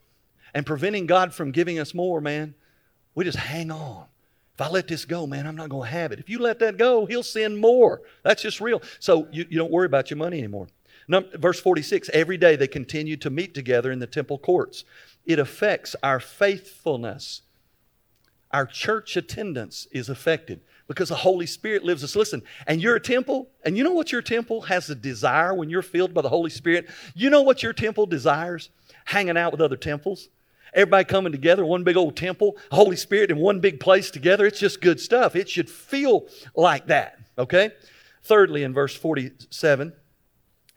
[0.55, 2.55] and preventing God from giving us more, man,
[3.15, 4.07] we just hang on.
[4.55, 6.19] If I let this go, man, I'm not going to have it.
[6.19, 8.03] If you let that go, He'll send more.
[8.23, 8.83] That's just real.
[8.99, 10.69] So you, you don't worry about your money anymore.
[11.09, 14.85] Verse 46 every day they continue to meet together in the temple courts.
[15.27, 17.43] It affects our faithfulness
[18.53, 22.17] our church attendance is affected because the Holy Spirit lives us.
[22.17, 25.71] Listen, and you're a temple, and you know what your temple has a desire when
[25.71, 26.89] you're filled by the Holy Spirit?
[27.15, 28.71] You know what your temple desires?
[29.05, 30.29] Hanging out with other temples.
[30.75, 34.47] Everybody coming together, one big old temple, Holy Spirit in one big place together.
[34.47, 35.37] It's just good stuff.
[35.37, 37.73] It should feel like that, okay?
[38.23, 39.93] Thirdly, in verse 47,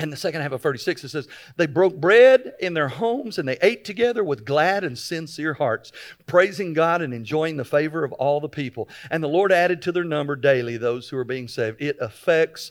[0.04, 3.48] and the second half of 36, it says, They broke bread in their homes and
[3.48, 5.94] they ate together with glad and sincere hearts,
[6.28, 8.90] praising God and enjoying the favor of all the people.
[9.10, 11.82] And the Lord added to their number daily those who are being saved.
[11.82, 12.70] It affects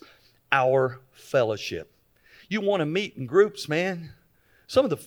[0.53, 1.90] our fellowship.
[2.51, 4.12] You want to meet in groups, man.
[4.66, 4.99] Some of the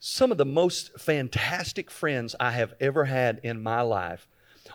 [0.00, 4.28] some of the most fantastic friends I have ever had in my life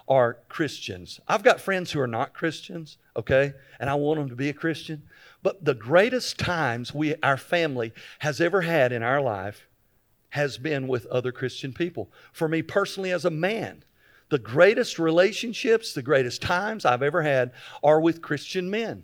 [0.08, 1.19] are Christians.
[1.27, 3.53] I've got friends who are not Christians, okay?
[3.79, 5.03] And I want them to be a Christian.
[5.43, 9.67] But the greatest times we, our family has ever had in our life
[10.29, 12.10] has been with other Christian people.
[12.32, 13.84] For me personally, as a man,
[14.29, 17.51] the greatest relationships, the greatest times I've ever had
[17.84, 19.03] are with Christian men.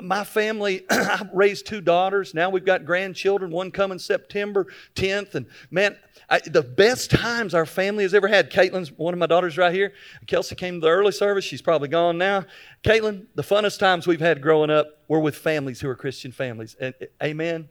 [0.00, 2.34] My family, I raised two daughters.
[2.34, 5.36] Now we've got grandchildren, one coming September 10th.
[5.36, 5.96] And man,
[6.30, 8.50] I, the best times our family has ever had.
[8.50, 9.94] Caitlin's one of my daughters right here.
[10.26, 11.44] Kelsey came to the early service.
[11.44, 12.44] She's probably gone now.
[12.84, 16.76] Caitlin, the funnest times we've had growing up were with families who are Christian families.
[16.78, 17.68] And, amen.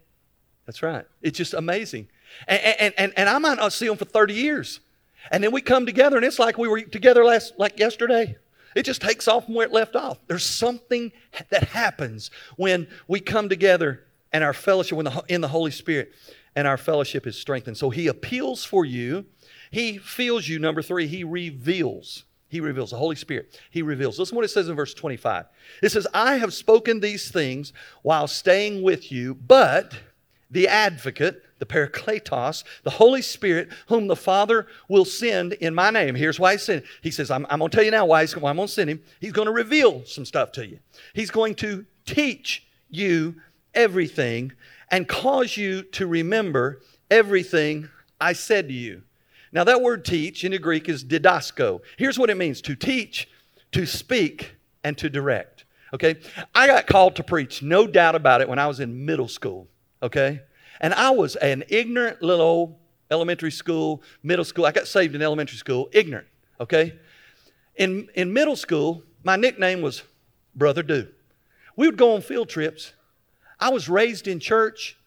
[0.66, 1.06] That's right.
[1.22, 2.08] It's just amazing.
[2.48, 4.80] And, and, and, and I might not see them for 30 years.
[5.32, 8.38] And then we come together and it's like we were together last, like yesterday.
[8.76, 10.18] It just takes off from where it left off.
[10.28, 11.12] There's something
[11.50, 16.14] that happens when we come together and our fellowship in the Holy Spirit
[16.58, 17.78] and our fellowship is strengthened.
[17.78, 19.26] So he appeals for you.
[19.70, 20.58] He feels you.
[20.58, 22.24] Number three, he reveals.
[22.50, 22.90] He reveals.
[22.90, 24.18] The Holy Spirit, he reveals.
[24.18, 25.46] Listen what it says in verse 25.
[25.84, 30.00] It says, I have spoken these things while staying with you, but
[30.50, 36.16] the advocate, the Parakletos, the Holy Spirit, whom the Father will send in my name.
[36.16, 36.86] Here's why he sent.
[37.04, 38.90] He says, I'm, I'm going to tell you now why, why I'm going to send
[38.90, 39.04] him.
[39.20, 40.80] He's going to reveal some stuff to you.
[41.14, 43.36] He's going to teach you
[43.76, 44.54] everything
[44.92, 49.04] and cause you to remember everything I said to you.
[49.52, 51.80] Now, that word teach in the Greek is didasko.
[51.98, 53.30] Here's what it means to teach,
[53.72, 55.66] to speak, and to direct.
[55.94, 56.18] Okay?
[56.54, 59.68] I got called to preach, no doubt about it, when I was in middle school.
[60.02, 60.42] Okay?
[60.82, 64.66] And I was an ignorant little elementary school, middle school.
[64.66, 66.28] I got saved in elementary school, ignorant.
[66.60, 67.00] Okay?
[67.76, 70.04] In, in middle school, my nickname was
[70.56, 71.08] Brother Do.
[71.76, 72.94] We would go on field trips.
[73.60, 74.98] I was raised in church.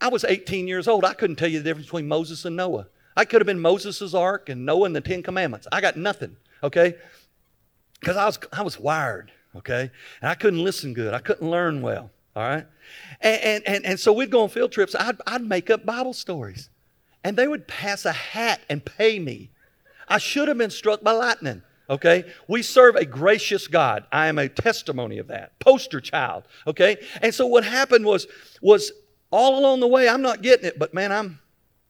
[0.00, 1.04] I was 18 years old.
[1.04, 2.86] I couldn't tell you the difference between Moses and Noah.
[3.16, 5.66] I could have been Moses' ark and Noah and the Ten Commandments.
[5.70, 6.96] I got nothing, okay?
[8.00, 9.90] Because I was, I was wired, okay?
[10.20, 11.14] And I couldn't listen good.
[11.14, 12.66] I couldn't learn well, all right?
[13.20, 14.94] And, and, and, and so we'd go on field trips.
[14.98, 16.70] I'd, I'd make up Bible stories.
[17.22, 19.50] And they would pass a hat and pay me.
[20.08, 21.62] I should have been struck by lightning.
[21.88, 22.24] Okay?
[22.48, 24.06] We serve a gracious God.
[24.10, 25.58] I am a testimony of that.
[25.58, 26.44] Poster child.
[26.66, 26.96] Okay?
[27.22, 28.26] And so what happened was
[28.62, 28.92] was
[29.30, 31.40] all along the way, I'm not getting it, but man, I'm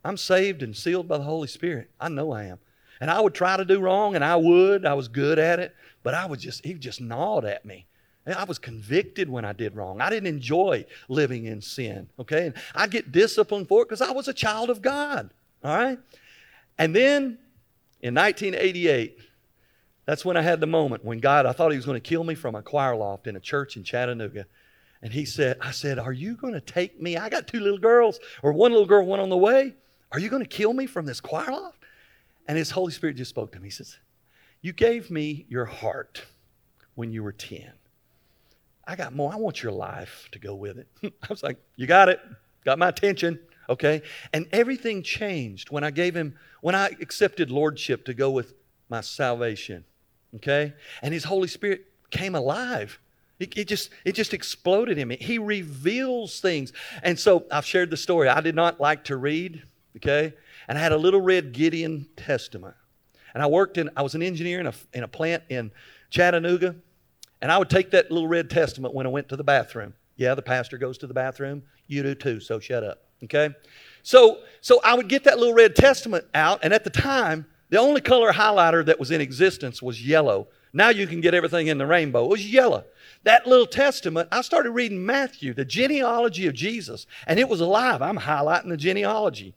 [0.04, 1.90] I'm saved and sealed by the Holy Spirit.
[1.98, 2.58] I know I am.
[3.00, 4.84] And I would try to do wrong, and I would.
[4.84, 7.86] I was good at it, but I was just, he just gnawed at me.
[8.26, 10.00] I was convicted when I did wrong.
[10.00, 12.46] I didn't enjoy living in sin, okay?
[12.46, 15.30] And I'd get disciplined for it because I was a child of God,
[15.62, 15.98] all right?
[16.78, 17.38] And then
[18.00, 19.18] in 1988,
[20.06, 22.24] that's when I had the moment when God, I thought He was going to kill
[22.24, 24.46] me from a choir loft in a church in Chattanooga.
[25.02, 27.16] And He said, I said, Are you going to take me?
[27.16, 29.74] I got two little girls, or one little girl went on the way.
[30.12, 31.78] Are you going to kill me from this choir loft?
[32.46, 33.66] And his Holy Spirit just spoke to me.
[33.68, 33.98] He says,
[34.60, 36.24] You gave me your heart
[36.94, 37.72] when you were 10.
[38.86, 39.32] I got more.
[39.32, 40.88] I want your life to go with it.
[41.02, 42.20] I was like, You got it.
[42.64, 43.38] Got my attention.
[43.68, 44.02] Okay.
[44.32, 48.54] And everything changed when I gave him, when I accepted lordship to go with
[48.88, 49.84] my salvation.
[50.36, 50.72] Okay.
[51.02, 52.98] And his Holy Spirit came alive.
[53.40, 55.16] It, it, just it just exploded in me.
[55.20, 56.72] He reveals things.
[57.02, 58.28] And so I've shared the story.
[58.28, 59.62] I did not like to read
[59.96, 60.34] okay?
[60.68, 62.74] And I had a little red Gideon Testament.
[63.32, 65.72] And I worked in, I was an engineer in a, in a plant in
[66.10, 66.76] Chattanooga.
[67.42, 69.94] And I would take that little red Testament when I went to the bathroom.
[70.16, 71.62] Yeah, the pastor goes to the bathroom.
[71.86, 73.50] You do too, so shut up, okay?
[74.02, 76.60] So, so I would get that little red Testament out.
[76.62, 80.46] And at the time, the only color highlighter that was in existence was yellow.
[80.72, 82.26] Now you can get everything in the rainbow.
[82.26, 82.84] It was yellow.
[83.24, 88.00] That little testament, I started reading Matthew, the genealogy of Jesus, and it was alive.
[88.00, 89.54] I'm highlighting the genealogy.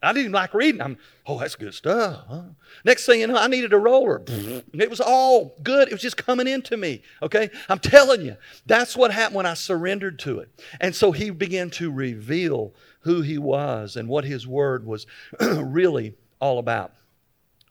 [0.00, 0.80] I didn't like reading.
[0.80, 2.22] I'm, oh, that's good stuff.
[2.28, 2.42] Huh?
[2.84, 4.22] Next thing you know, I needed a roller.
[4.72, 5.88] It was all good.
[5.88, 7.02] It was just coming into me.
[7.20, 7.50] Okay?
[7.68, 10.50] I'm telling you, that's what happened when I surrendered to it.
[10.80, 15.04] And so he began to reveal who he was and what his word was
[15.40, 16.92] really all about.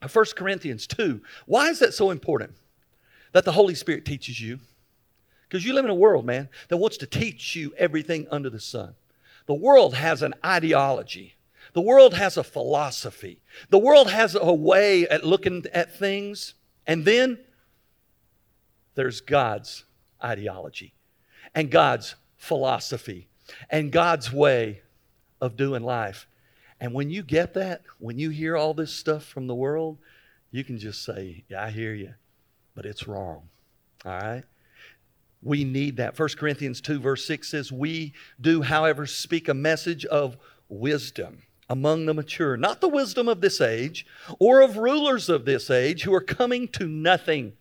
[0.01, 1.21] Uh, 1 Corinthians 2.
[1.45, 2.53] Why is that so important?
[3.33, 4.59] That the Holy Spirit teaches you.
[5.47, 8.59] Because you live in a world, man, that wants to teach you everything under the
[8.59, 8.95] sun.
[9.45, 11.37] The world has an ideology
[11.73, 13.39] the world has a philosophy.
[13.69, 16.55] The world has a way at looking at things.
[16.85, 17.37] And then
[18.95, 19.83] there's God's
[20.23, 20.95] ideology
[21.53, 23.27] and God's philosophy
[23.69, 24.81] and God's way
[25.39, 26.27] of doing life.
[26.79, 29.97] And when you get that, when you hear all this stuff from the world,
[30.51, 32.13] you can just say, Yeah, I hear you,
[32.75, 33.49] but it's wrong.
[34.05, 34.43] All right?
[35.43, 36.17] We need that.
[36.17, 40.37] 1 Corinthians 2, verse 6 says, We do, however, speak a message of
[40.69, 44.05] wisdom among the mature, not the wisdom of this age
[44.39, 47.53] or of rulers of this age who are coming to nothing.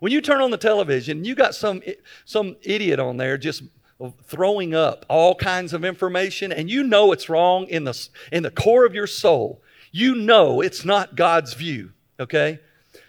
[0.00, 1.82] When you turn on the television, you got some,
[2.24, 3.62] some idiot on there just
[4.24, 8.50] throwing up all kinds of information, and you know it's wrong in the, in the
[8.50, 9.62] core of your soul.
[9.92, 12.58] You know it's not God's view, okay?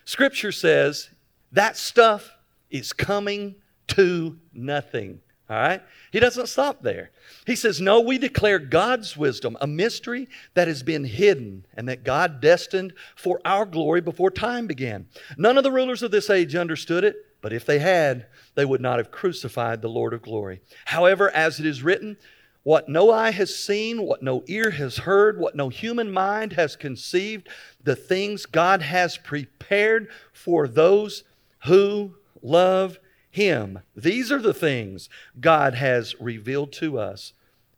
[0.06, 1.10] Scripture says
[1.52, 2.32] that stuff
[2.70, 3.56] is coming
[3.88, 5.22] to nothing.
[5.50, 5.82] All right?
[6.12, 7.12] He doesn't stop there.
[7.46, 12.04] He says, No, we declare God's wisdom, a mystery that has been hidden and that
[12.04, 15.06] God destined for our glory before time began.
[15.38, 17.16] None of the rulers of this age understood it,
[17.46, 20.62] but if they had, they would not have crucified the Lord of glory.
[20.86, 22.18] However, as it is written,
[22.64, 26.76] what no eye has seen, what no ear has heard, what no human mind has
[26.76, 27.48] conceived,
[27.84, 31.24] the things God has prepared for those
[31.66, 32.98] who love
[33.30, 33.78] him.
[33.96, 35.08] These are the things
[35.40, 37.34] God has revealed to us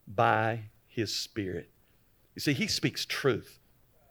[0.06, 1.68] by His Spirit.
[2.34, 3.58] You see, He speaks truth.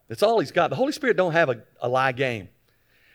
[0.07, 0.69] That's all He's got.
[0.69, 2.49] The Holy Spirit don't have a, a lie game.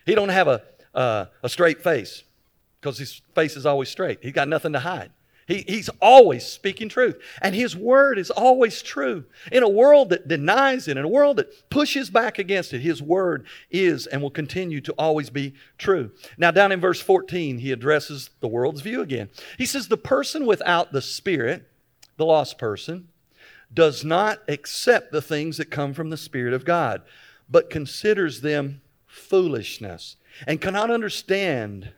[0.05, 2.25] He don't have a, uh, a straight face
[2.83, 4.19] because His face is always straight.
[4.21, 5.13] He's got nothing to hide.
[5.47, 7.19] He, he's always speaking truth.
[7.41, 9.25] And his word is always true.
[9.51, 13.03] In a world that denies it, in a world that pushes back against it, his
[13.03, 16.13] word is and will continue to always be true.
[16.39, 19.31] Now, down in verse 14, he addresses the world's view again.
[19.59, 21.69] He says, The person without the Spirit,
[22.17, 23.09] the lost person,
[23.75, 27.03] does not accept the things that come from the Spirit of God,
[27.51, 30.17] but considers them foolishness
[30.47, 31.91] and cannot understand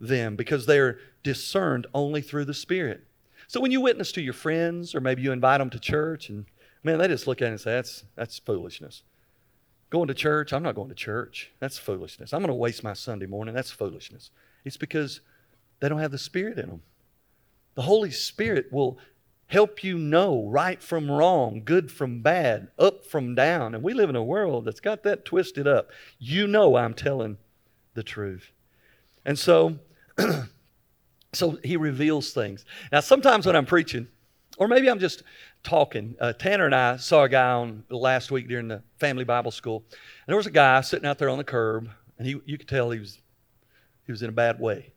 [0.00, 3.04] them because they are discerned only through the Spirit.
[3.46, 6.46] So when you witness to your friends, or maybe you invite them to church, and
[6.82, 9.02] man, they just look at it and say, that's, that's foolishness.
[9.90, 11.50] Going to church, I'm not going to church.
[11.60, 12.32] That's foolishness.
[12.32, 13.54] I'm going to waste my Sunday morning.
[13.54, 14.30] That's foolishness.
[14.64, 15.20] It's because
[15.80, 16.82] they don't have the Spirit in them.
[17.74, 18.98] The Holy Spirit will
[19.46, 23.74] help you know right from wrong, good from bad, up from down.
[23.74, 25.90] And we live in a world that's got that twisted up.
[26.18, 27.38] You know I'm telling
[27.94, 28.52] the truth.
[29.24, 29.78] And so,
[31.32, 32.64] so he reveals things.
[32.92, 34.08] Now, sometimes when I'm preaching,
[34.58, 35.22] or maybe I'm just
[35.62, 39.50] talking, uh, Tanner and I saw a guy on last week during the family Bible
[39.50, 41.88] school, and there was a guy sitting out there on the curb,
[42.18, 43.20] and he, you could tell he was,
[44.04, 44.92] he was in a bad way.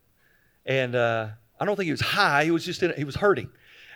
[0.65, 3.49] And uh, I don't think he was high; he was just in, he was hurting.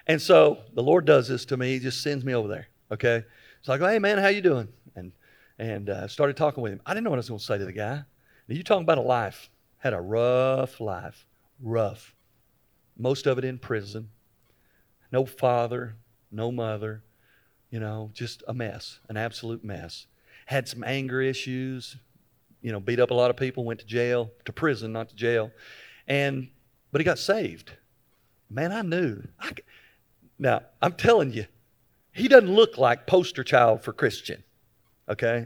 [0.08, 1.74] And so the Lord does this to me.
[1.74, 2.68] He just sends me over there.
[2.92, 3.24] Okay.
[3.62, 4.68] So I go, hey man, how you doing?
[4.96, 5.12] And
[5.58, 6.82] and uh, started talking with him.
[6.86, 8.04] I didn't know what I was going to say to the guy.
[8.48, 9.50] Now you talking about a life?
[9.86, 11.28] Had a rough life,
[11.62, 12.16] rough.
[12.98, 14.10] Most of it in prison.
[15.12, 15.98] No father,
[16.32, 17.04] no mother.
[17.70, 20.08] You know, just a mess, an absolute mess.
[20.48, 21.98] Had some anger issues.
[22.64, 23.64] You know, beat up a lot of people.
[23.64, 25.52] Went to jail, to prison, not to jail.
[26.08, 26.50] And
[26.92, 27.74] but he got saved.
[28.50, 29.22] Man, I knew.
[29.40, 29.52] I,
[30.40, 31.46] now, I'm telling you,
[32.12, 34.44] he doesn't look like poster child for Christian,
[35.08, 35.46] okay?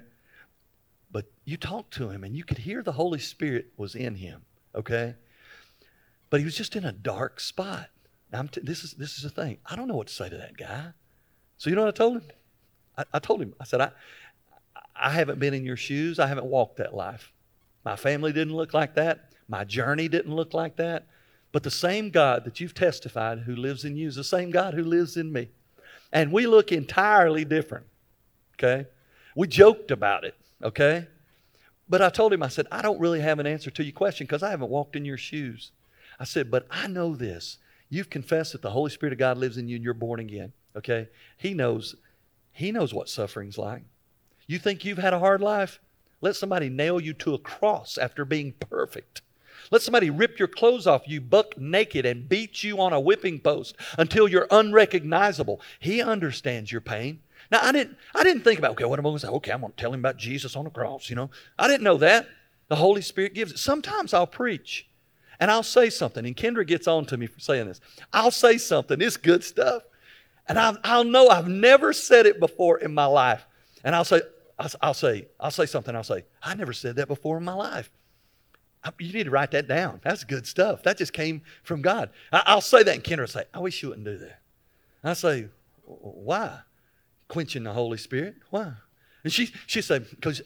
[1.49, 4.43] You talked to him and you could hear the Holy Spirit was in him,
[4.75, 5.15] okay?
[6.29, 7.89] But he was just in a dark spot.
[8.51, 9.57] T- this, is, this is the thing.
[9.65, 10.93] I don't know what to say to that guy.
[11.57, 12.23] So, you know what I told him?
[12.99, 13.89] I, I told him, I said, I,
[14.95, 16.19] I haven't been in your shoes.
[16.19, 17.33] I haven't walked that life.
[17.83, 19.33] My family didn't look like that.
[19.47, 21.07] My journey didn't look like that.
[21.51, 24.75] But the same God that you've testified who lives in you is the same God
[24.75, 25.49] who lives in me.
[26.13, 27.87] And we look entirely different.
[28.53, 28.85] Okay?
[29.35, 30.35] We joked about it.
[30.61, 31.07] Okay?
[31.89, 34.27] But I told him, I said, I don't really have an answer to your question
[34.27, 35.71] because I haven't walked in your shoes.
[36.19, 37.57] I said, but I know this.
[37.89, 40.53] You've confessed that the Holy Spirit of God lives in you and you're born again.
[40.75, 41.07] Okay?
[41.37, 41.95] He knows,
[42.51, 43.83] He knows what suffering's like.
[44.45, 45.79] You think you've had a hard life?
[46.21, 49.21] Let somebody nail you to a cross after being perfect.
[49.71, 53.39] Let somebody rip your clothes off you buck naked and beat you on a whipping
[53.39, 55.61] post until you're unrecognizable.
[55.79, 57.21] He understands your pain.
[57.51, 59.31] Now I didn't I didn't think about okay, what am I going to say?
[59.31, 61.29] Okay, I'm going to tell him about Jesus on the cross, you know.
[61.57, 62.27] I didn't know that.
[62.67, 63.57] The Holy Spirit gives it.
[63.57, 64.87] Sometimes I'll preach
[65.39, 67.79] and I'll say something, and Kendra gets on to me for saying this.
[68.11, 69.83] I'll say something, it's good stuff.
[70.47, 73.45] And I'll, I'll know I've never said it before in my life.
[73.83, 74.21] And I'll say,
[74.57, 77.53] I'll, I'll say, I'll say something, I'll say, I never said that before in my
[77.53, 77.89] life.
[78.97, 79.99] You need to write that down.
[80.03, 80.83] That's good stuff.
[80.83, 82.09] That just came from God.
[82.31, 84.39] I'll say that, and Kendra will say, I wish you wouldn't do that.
[85.03, 85.47] I say,
[85.85, 86.59] Why?
[87.29, 88.35] Quenching the Holy Spirit?
[88.49, 88.73] Why?
[89.23, 90.41] And she, she said, Because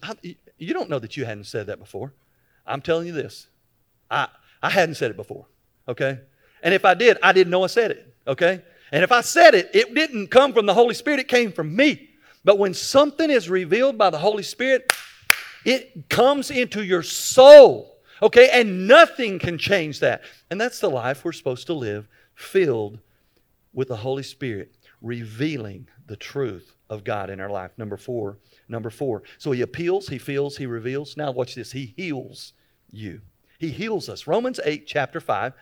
[0.58, 2.14] you don't know that you hadn't said that before.
[2.68, 3.48] I'm telling you this.
[4.12, 4.28] I,
[4.62, 5.48] I hadn't said it before,
[5.88, 6.20] okay?
[6.62, 8.62] And if I did, I didn't know I said it, okay?
[8.92, 11.76] And if I said it, it didn't come from the Holy Spirit, it came from
[11.76, 12.12] me.
[12.46, 14.94] But when something is revealed by the Holy Spirit,
[15.66, 20.22] it comes into your soul Okay, and nothing can change that.
[20.50, 23.00] And that's the life we're supposed to live, filled
[23.74, 24.74] with the Holy Spirit,
[25.04, 27.72] revealing the truth of God in our life.
[27.78, 28.38] Number four.
[28.68, 29.22] Number four.
[29.38, 31.16] So he appeals, he feels, he reveals.
[31.16, 31.74] Now watch this.
[31.74, 32.54] He heals
[32.90, 33.22] you.
[33.60, 34.26] He heals us.
[34.26, 35.54] Romans 8, chapter 5,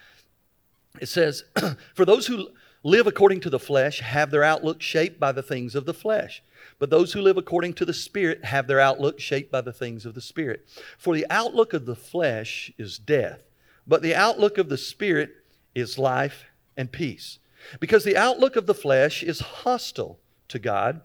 [0.99, 1.43] it says,
[1.93, 2.49] For those who
[2.83, 6.43] live according to the flesh have their outlook shaped by the things of the flesh.
[6.79, 10.05] But those who live according to the Spirit have their outlook shaped by the things
[10.05, 10.67] of the Spirit.
[10.97, 13.41] For the outlook of the flesh is death,
[13.87, 15.31] but the outlook of the Spirit
[15.75, 16.45] is life
[16.77, 17.39] and peace.
[17.79, 21.01] Because the outlook of the flesh is hostile to God,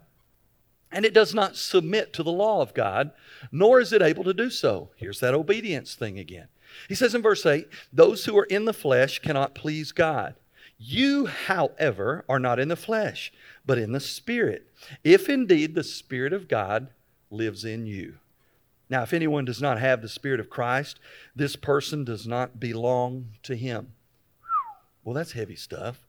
[0.93, 3.11] and it does not submit to the law of God,
[3.51, 4.91] nor is it able to do so.
[4.97, 6.49] Here's that obedience thing again.
[6.89, 10.35] He says in verse 8, Those who are in the flesh cannot please God.
[10.79, 13.33] You, however, are not in the flesh,
[13.65, 14.71] but in the Spirit,
[15.03, 16.89] if indeed the Spirit of God
[17.31, 18.19] lives in you.
[18.89, 21.01] Now, if anyone does not have the Spirit of Christ,
[21.35, 23.93] this person does not belong to him.
[25.03, 26.06] Well, that's heavy stuff.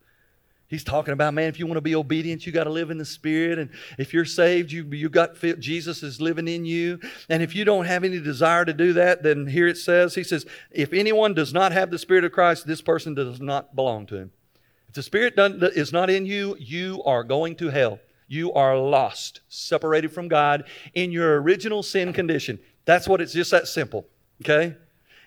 [0.69, 2.97] He's talking about, man, if you want to be obedient, you got to live in
[2.97, 3.57] the Spirit.
[3.57, 6.99] And if you're saved, you, you got Jesus is living in you.
[7.29, 10.23] And if you don't have any desire to do that, then here it says, he
[10.23, 14.05] says, if anyone does not have the Spirit of Christ, this person does not belong
[14.07, 14.31] to him.
[14.89, 17.99] If the Spirit is not in you, you are going to hell.
[18.27, 22.59] You are lost, separated from God in your original sin condition.
[22.83, 24.05] That's what it's just that simple.
[24.41, 24.75] Okay?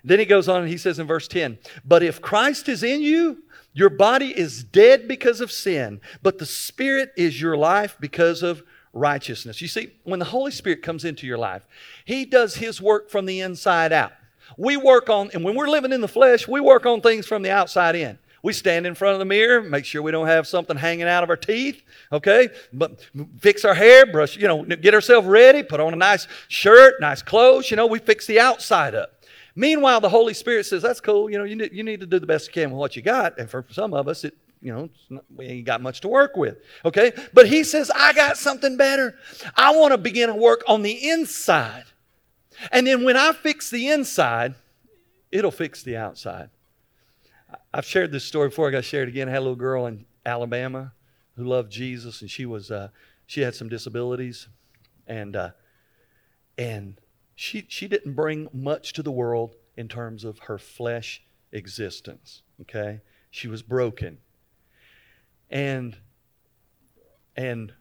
[0.04, 3.00] Then he goes on and he says in verse 10 But if Christ is in
[3.02, 3.42] you,
[3.72, 8.62] your body is dead because of sin, but the Spirit is your life because of
[8.92, 9.60] righteousness.
[9.60, 11.66] You see, when the Holy Spirit comes into your life,
[12.04, 14.12] He does His work from the inside out.
[14.56, 17.42] We work on, and when we're living in the flesh, we work on things from
[17.42, 18.18] the outside in.
[18.42, 21.22] We stand in front of the mirror, make sure we don't have something hanging out
[21.22, 22.48] of our teeth, okay?
[22.72, 23.06] But
[23.38, 27.20] fix our hair, brush, you know, get ourselves ready, put on a nice shirt, nice
[27.22, 29.19] clothes, you know, we fix the outside up.
[29.60, 32.18] Meanwhile, the Holy Spirit says, that's cool, you know, you need, you need to do
[32.18, 33.38] the best you can with what you got.
[33.38, 36.34] And for some of us, it you know, not, we ain't got much to work
[36.34, 36.58] with.
[36.82, 37.12] Okay?
[37.34, 39.16] But he says, I got something better.
[39.56, 41.84] I want to begin to work on the inside.
[42.72, 44.54] And then when I fix the inside,
[45.30, 46.48] it'll fix the outside.
[47.72, 48.68] I've shared this story before.
[48.68, 49.28] I got to share it again.
[49.28, 50.92] I had a little girl in Alabama
[51.36, 52.88] who loved Jesus, and she was uh,
[53.26, 54.48] she had some disabilities,
[55.06, 55.50] and uh,
[56.58, 56.99] and
[57.40, 61.22] she she didn't bring much to the world in terms of her flesh
[61.52, 62.42] existence.
[62.60, 64.18] Okay, she was broken,
[65.48, 65.96] and
[67.34, 67.72] and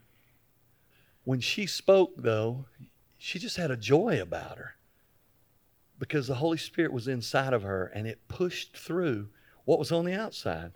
[1.25, 2.67] when she spoke, though,
[3.17, 4.75] she just had a joy about her
[5.99, 9.27] because the Holy Spirit was inside of her and it pushed through
[9.65, 10.71] what was on the outside.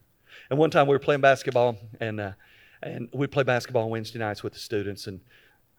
[0.49, 2.34] And one time we were playing basketball, and uh,
[2.81, 5.21] and we'd play basketball on Wednesday nights with the students, and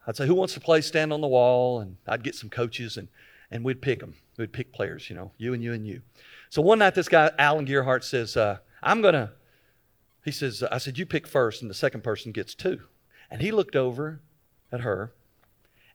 [0.07, 0.81] I'd say, "Who wants to play?
[0.81, 3.07] Stand on the wall." And I'd get some coaches, and
[3.51, 4.15] and we'd pick them.
[4.37, 6.01] We'd pick players, you know, you and you and you.
[6.49, 9.33] So one night, this guy Alan Gearhart says, uh, "I'm gonna."
[10.23, 12.81] He says, "I said you pick first, and the second person gets two.
[13.29, 14.21] And he looked over
[14.71, 15.13] at her,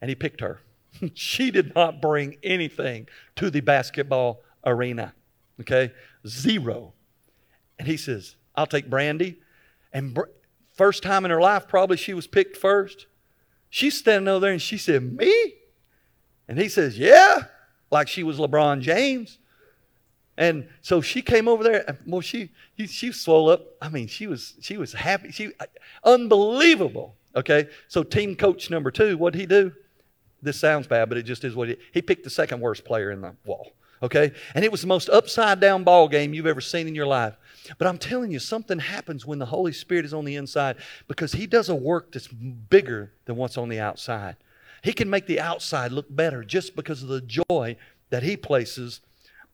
[0.01, 0.61] and he picked her.
[1.15, 5.15] she did not bring anything to the basketball arena.
[5.61, 5.93] Okay,
[6.27, 6.95] zero.
[7.79, 9.41] And he says, I'll take Brandy.
[9.93, 10.25] And br-
[10.73, 13.07] first time in her life, probably she was picked first.
[13.71, 15.55] She's standing over there and she said, Me?
[16.49, 17.45] And he says, Yeah,
[17.91, 19.39] like she was LeBron James.
[20.37, 21.85] And so she came over there.
[21.89, 23.65] And, Well, she she swole up.
[23.81, 25.31] I mean, she was she was happy.
[25.31, 25.53] She
[26.05, 27.15] unbelievable.
[27.37, 29.73] Okay, so team coach number two, what did he do?
[30.43, 33.13] This sounds bad, but it just is what he he picked the second worst player
[33.13, 33.71] in the wall.
[34.03, 37.07] Okay, and it was the most upside down ball game you've ever seen in your
[37.07, 37.35] life.
[37.79, 40.77] But I'm telling you, something happens when the Holy Spirit is on the inside
[41.09, 44.37] because He does a work that's bigger than what's on the outside.
[44.83, 47.77] He can make the outside look better just because of the joy
[48.11, 49.01] that He places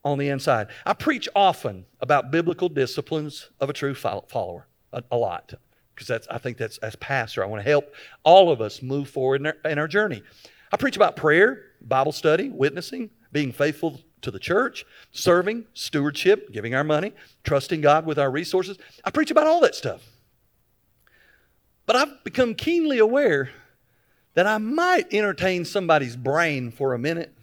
[0.03, 0.67] on the inside.
[0.85, 5.53] I preach often about biblical disciplines of a true follower, a, a lot,
[5.93, 7.93] because that's I think that's as pastor I want to help
[8.23, 10.23] all of us move forward in our, in our journey.
[10.71, 16.75] I preach about prayer, Bible study, witnessing, being faithful to the church, serving, stewardship, giving
[16.75, 17.13] our money,
[17.45, 18.77] trusting God with our resources.
[19.05, 20.03] I preach about all that stuff.
[21.85, 23.51] But I've become keenly aware
[24.33, 27.33] that I might entertain somebody's brain for a minute,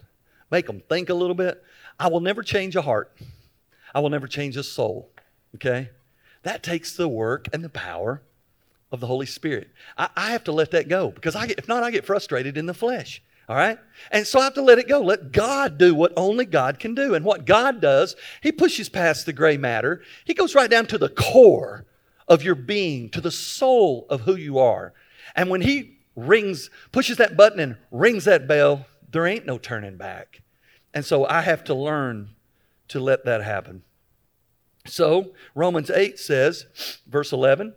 [0.50, 1.64] make them think a little bit.
[1.98, 3.16] I will never change a heart.
[3.94, 5.10] I will never change a soul.
[5.54, 5.88] Okay?
[6.42, 8.20] That takes the work and the power
[8.92, 9.70] of the Holy Spirit.
[9.96, 12.58] I, I have to let that go because I get, if not, I get frustrated
[12.58, 13.22] in the flesh.
[13.48, 13.78] All right?
[14.10, 15.00] And so I have to let it go.
[15.00, 17.14] Let God do what only God can do.
[17.14, 20.02] And what God does, He pushes past the gray matter.
[20.24, 21.84] He goes right down to the core
[22.26, 24.94] of your being, to the soul of who you are.
[25.36, 29.96] And when He rings, pushes that button and rings that bell, there ain't no turning
[29.96, 30.40] back.
[30.94, 32.30] And so I have to learn
[32.88, 33.82] to let that happen.
[34.86, 36.66] So Romans 8 says,
[37.06, 37.74] verse 11,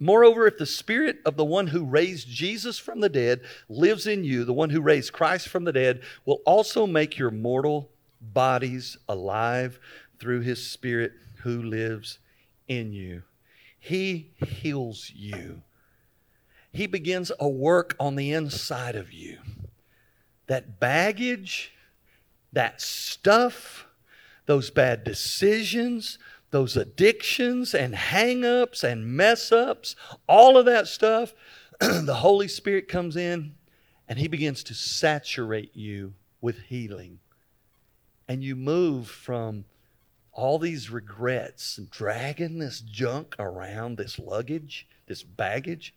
[0.00, 4.22] Moreover, if the spirit of the one who raised Jesus from the dead lives in
[4.22, 7.90] you, the one who raised Christ from the dead will also make your mortal
[8.20, 9.80] bodies alive
[10.20, 12.18] through his spirit who lives
[12.68, 13.22] in you.
[13.80, 15.62] He heals you.
[16.72, 19.38] He begins a work on the inside of you.
[20.46, 21.72] That baggage,
[22.52, 23.86] that stuff,
[24.46, 26.18] those bad decisions,
[26.50, 29.94] those addictions and hang-ups and mess ups,
[30.26, 31.34] all of that stuff,
[31.80, 33.54] the Holy Spirit comes in
[34.08, 37.18] and He begins to saturate you with healing.
[38.26, 39.64] And you move from
[40.32, 45.94] all these regrets and dragging this junk around, this luggage, this baggage,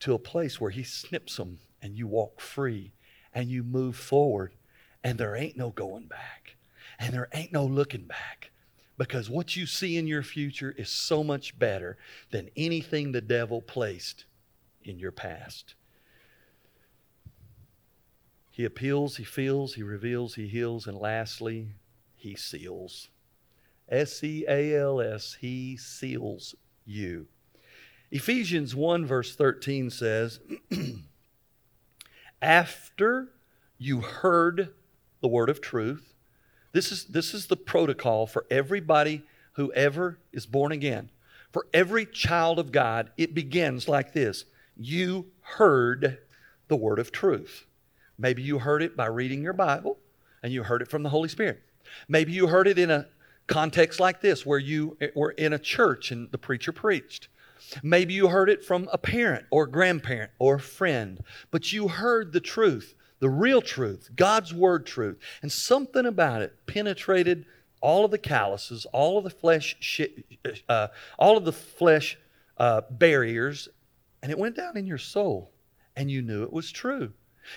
[0.00, 2.92] to a place where He snips them and you walk free
[3.32, 4.54] and you move forward
[5.02, 6.56] and there ain't no going back
[6.98, 8.50] and there ain't no looking back
[8.98, 11.96] because what you see in your future is so much better
[12.30, 14.26] than anything the devil placed
[14.82, 15.76] in your past.
[18.50, 21.68] He appeals, he feels, he reveals, he heals, and lastly,
[22.16, 23.08] he seals.
[23.88, 27.28] S E A L S, he seals you.
[28.10, 30.40] Ephesians 1, verse 13 says,
[32.42, 33.28] After
[33.78, 34.74] you heard
[35.20, 36.14] the word of truth,
[36.72, 41.10] this is, this is the protocol for everybody who ever is born again.
[41.52, 44.44] For every child of God, it begins like this
[44.76, 46.18] You heard
[46.68, 47.66] the word of truth.
[48.18, 49.98] Maybe you heard it by reading your Bible
[50.42, 51.62] and you heard it from the Holy Spirit.
[52.08, 53.06] Maybe you heard it in a
[53.46, 57.28] context like this where you were in a church and the preacher preached.
[57.82, 62.32] Maybe you heard it from a parent or grandparent or a friend, but you heard
[62.32, 65.18] the truth the real truth, God's word truth.
[65.42, 67.46] And something about it penetrated
[67.80, 70.00] all of the calluses, all of the flesh,
[70.68, 70.88] uh,
[71.18, 72.18] all of the flesh
[72.56, 73.68] uh, barriers,
[74.22, 75.52] and it went down in your soul,
[75.96, 77.12] and you knew it was true.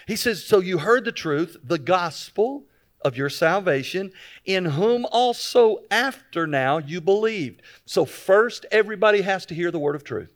[0.08, 2.66] He says, So you heard the truth, the gospel
[3.04, 4.12] of your salvation,
[4.46, 7.62] in whom also after now you believed.
[7.86, 10.34] So, first, everybody has to hear the word of truth.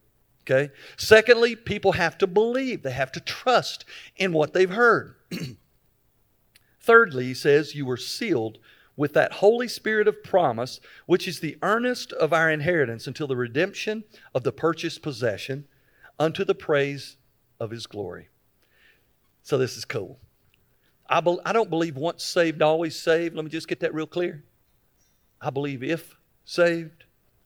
[0.49, 0.71] Okay?
[0.97, 3.83] Secondly, people have to believe, they have to trust
[4.15, 5.15] in what they've heard.
[6.79, 8.59] Thirdly, he says, You were sealed
[8.95, 13.35] with that Holy Spirit of promise, which is the earnest of our inheritance until the
[13.35, 15.67] redemption of the purchased possession
[16.19, 17.17] unto the praise
[17.59, 18.29] of his glory.
[19.41, 20.19] So, this is cool.
[21.09, 23.35] I, be, I don't believe once saved, always saved.
[23.35, 24.43] Let me just get that real clear.
[25.41, 27.05] I believe if saved,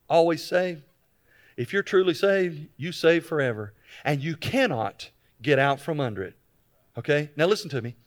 [0.10, 0.84] always saved.
[1.60, 3.74] If you're truly saved, you save forever.
[4.06, 5.10] And you cannot
[5.42, 6.36] get out from under it.
[6.98, 7.32] Okay?
[7.36, 7.98] Now listen to me.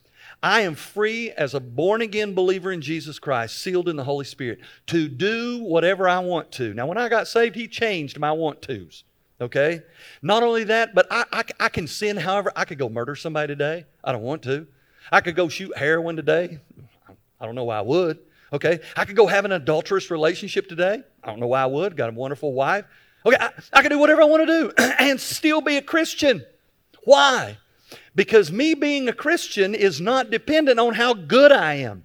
[0.43, 4.25] I am free as a born again believer in Jesus Christ, sealed in the Holy
[4.25, 6.73] Spirit, to do whatever I want to.
[6.73, 9.05] Now, when I got saved, He changed my want tos.
[9.39, 9.83] Okay?
[10.23, 12.53] Not only that, but I, I, I can sin however.
[12.57, 13.85] I could go murder somebody today.
[14.03, 14.67] I don't want to.
[15.11, 16.59] I could go shoot heroin today.
[17.39, 18.19] I don't know why I would.
[18.51, 18.81] Okay?
[18.97, 21.03] I could go have an adulterous relationship today.
[21.23, 21.99] I don't know why I would.
[21.99, 22.87] Got a wonderful wife.
[23.25, 26.45] Okay, I, I can do whatever I want to do and still be a Christian.
[27.05, 27.59] Why?
[28.15, 32.05] Because me being a Christian is not dependent on how good I am.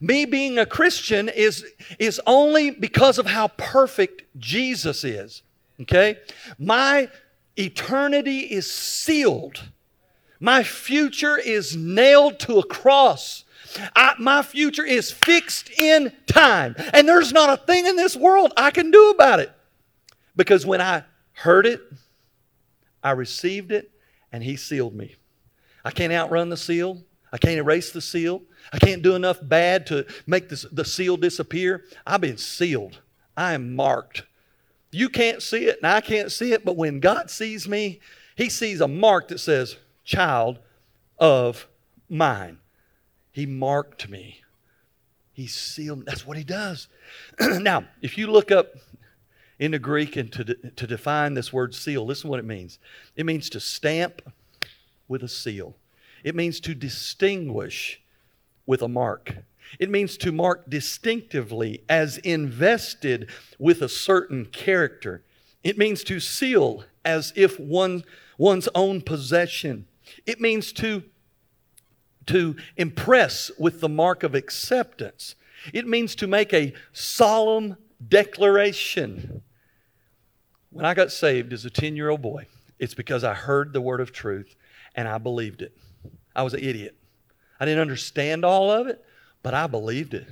[0.00, 1.64] Me being a Christian is,
[1.98, 5.42] is only because of how perfect Jesus is.
[5.80, 6.18] Okay?
[6.58, 7.08] My
[7.56, 9.62] eternity is sealed.
[10.40, 13.44] My future is nailed to a cross.
[13.96, 16.74] I, my future is fixed in time.
[16.92, 19.52] And there's not a thing in this world I can do about it.
[20.38, 21.82] Because when I heard it,
[23.02, 23.90] I received it,
[24.32, 25.16] and He sealed me.
[25.84, 27.02] I can't outrun the seal.
[27.32, 28.42] I can't erase the seal.
[28.72, 31.84] I can't do enough bad to make this, the seal disappear.
[32.06, 33.00] I've been sealed.
[33.36, 34.22] I am marked.
[34.92, 38.00] You can't see it, and I can't see it, but when God sees me,
[38.36, 40.60] He sees a mark that says, Child
[41.18, 41.66] of
[42.08, 42.58] mine.
[43.32, 44.42] He marked me.
[45.32, 46.06] He sealed.
[46.06, 46.86] That's what He does.
[47.40, 48.74] now, if you look up
[49.58, 52.78] in the Greek and to, de- to define this word seal, listen what it means.
[53.16, 54.22] It means to stamp
[55.08, 55.76] with a seal,
[56.24, 58.00] it means to distinguish
[58.66, 59.36] with a mark.
[59.78, 63.28] It means to mark distinctively as invested
[63.58, 65.22] with a certain character.
[65.62, 68.04] It means to seal as if one,
[68.38, 69.86] one's own possession.
[70.24, 71.02] It means to,
[72.26, 75.34] to impress with the mark of acceptance.
[75.74, 79.42] It means to make a solemn declaration.
[80.70, 82.46] When I got saved as a 10 year old boy,
[82.78, 84.54] it's because I heard the word of truth
[84.94, 85.76] and I believed it.
[86.34, 86.96] I was an idiot.
[87.58, 89.04] I didn't understand all of it,
[89.42, 90.26] but I believed it.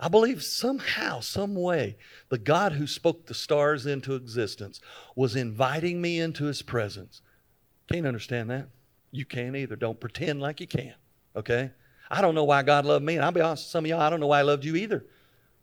[0.00, 1.96] I believe somehow, some way,
[2.28, 4.80] the God who spoke the stars into existence
[5.14, 7.22] was inviting me into his presence.
[7.88, 8.68] Can't understand that.
[9.12, 9.76] You can't either.
[9.76, 10.94] Don't pretend like you can.
[11.36, 11.70] Okay?
[12.10, 14.00] I don't know why God loved me, and I'll be honest with some of y'all,
[14.00, 15.04] I don't know why I loved you either.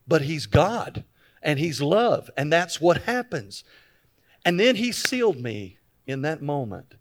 [0.08, 1.04] But he's God
[1.42, 3.64] and he's love, and that's what happens.
[4.46, 5.78] And then he sealed me
[6.08, 6.96] in that moment.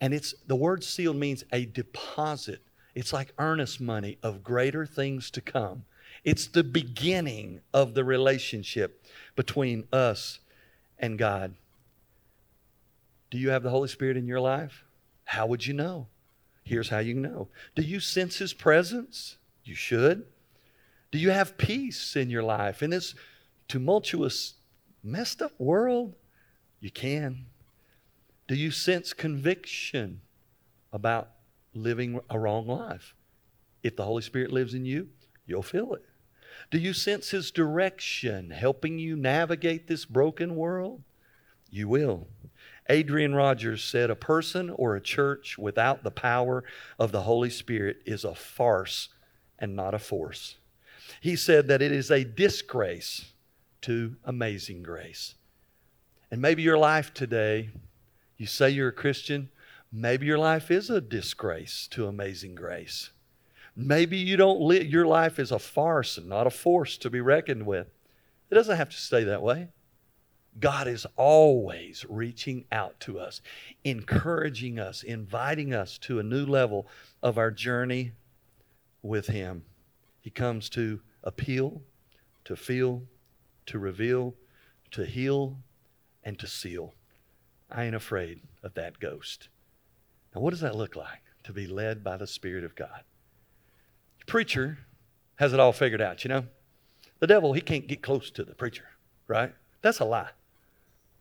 [0.00, 2.62] And it's the word sealed means a deposit.
[2.94, 5.84] It's like earnest money of greater things to come.
[6.24, 9.04] It's the beginning of the relationship
[9.36, 10.40] between us
[10.98, 11.54] and God.
[13.30, 14.84] Do you have the Holy Spirit in your life?
[15.24, 16.08] How would you know?
[16.64, 17.48] Here's how you know.
[17.74, 19.36] Do you sense His presence?
[19.64, 20.26] You should.
[21.10, 23.14] Do you have peace in your life in this
[23.70, 24.54] tumultuous,
[25.02, 26.14] messed up world?
[26.80, 27.46] You can.
[28.48, 30.20] Do you sense conviction
[30.92, 31.30] about
[31.72, 33.14] living a wrong life?
[33.82, 35.08] If the Holy Spirit lives in you,
[35.46, 36.04] you'll feel it.
[36.70, 41.02] Do you sense His direction helping you navigate this broken world?
[41.70, 42.26] You will.
[42.88, 46.64] Adrian Rogers said, A person or a church without the power
[46.98, 49.10] of the Holy Spirit is a farce
[49.60, 50.56] and not a force.
[51.20, 53.32] He said that it is a disgrace
[53.82, 55.34] to amazing grace.
[56.30, 57.70] And maybe your life today,
[58.36, 59.50] you say you're a Christian,
[59.92, 63.10] maybe your life is a disgrace to amazing grace.
[63.76, 67.20] Maybe you don't live, your life is a farce and not a force to be
[67.20, 67.88] reckoned with.
[68.50, 69.68] It doesn't have to stay that way.
[70.58, 73.40] God is always reaching out to us,
[73.84, 76.88] encouraging us, inviting us to a new level
[77.22, 78.12] of our journey
[79.02, 79.62] with Him.
[80.20, 81.82] He comes to appeal,
[82.44, 83.02] to feel,
[83.70, 84.34] to reveal,
[84.90, 85.56] to heal,
[86.24, 86.92] and to seal.
[87.70, 89.48] I ain't afraid of that ghost.
[90.34, 93.04] Now, what does that look like to be led by the Spirit of God?
[94.18, 94.78] The preacher
[95.36, 96.46] has it all figured out, you know?
[97.20, 98.88] The devil, he can't get close to the preacher,
[99.28, 99.54] right?
[99.82, 100.30] That's a lie.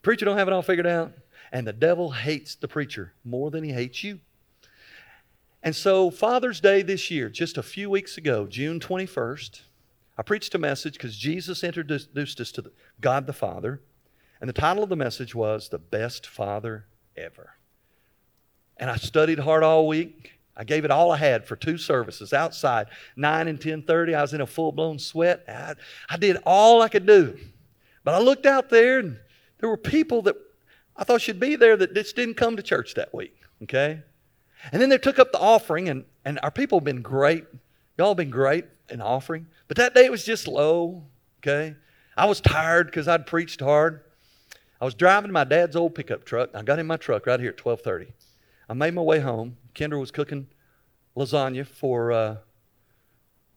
[0.02, 1.14] Preacher don't have it all figured out.
[1.52, 4.22] And the devil hates the preacher more than he hates you.
[5.62, 9.62] And so, Father's Day this year, just a few weeks ago, June 21st,
[10.20, 13.82] I preached a message because Jesus introduced us to the, God the Father.
[14.41, 17.51] And the title of the message was The Best Father Ever.
[18.76, 20.34] And I studied hard all week.
[20.57, 24.13] I gave it all I had for two services outside, 9 and 10:30.
[24.13, 25.45] I was in a full-blown sweat.
[25.47, 25.76] I,
[26.09, 27.38] I did all I could do.
[28.03, 29.17] But I looked out there and
[29.59, 30.36] there were people that
[30.97, 33.39] I thought should be there that just didn't come to church that week.
[33.63, 34.01] Okay?
[34.74, 37.45] And then they took up the offering, and, and our people have been great.
[37.97, 39.47] Y'all have been great in offering.
[39.67, 41.03] But that day it was just low.
[41.39, 41.75] Okay?
[42.17, 44.01] I was tired because I'd preached hard.
[44.81, 46.49] I was driving my dad's old pickup truck.
[46.53, 48.13] I got in my truck right here at 1230.
[48.69, 49.57] I made my way home.
[49.73, 50.47] Kendra was cooking
[51.17, 52.37] lasagna for, uh,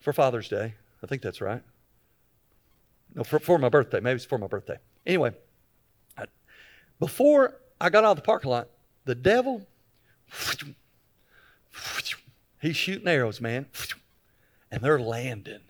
[0.01, 0.75] for Father's Day.
[1.03, 1.63] I think that's right.
[3.15, 4.01] No, for, for my birthday.
[4.01, 4.79] Maybe it's for my birthday.
[5.07, 5.33] Anyway,
[6.17, 6.25] I,
[6.99, 8.69] before I got out of the parking lot,
[9.05, 9.67] the devil,
[12.61, 13.67] he's shooting arrows, man.
[14.73, 15.61] And they're landing.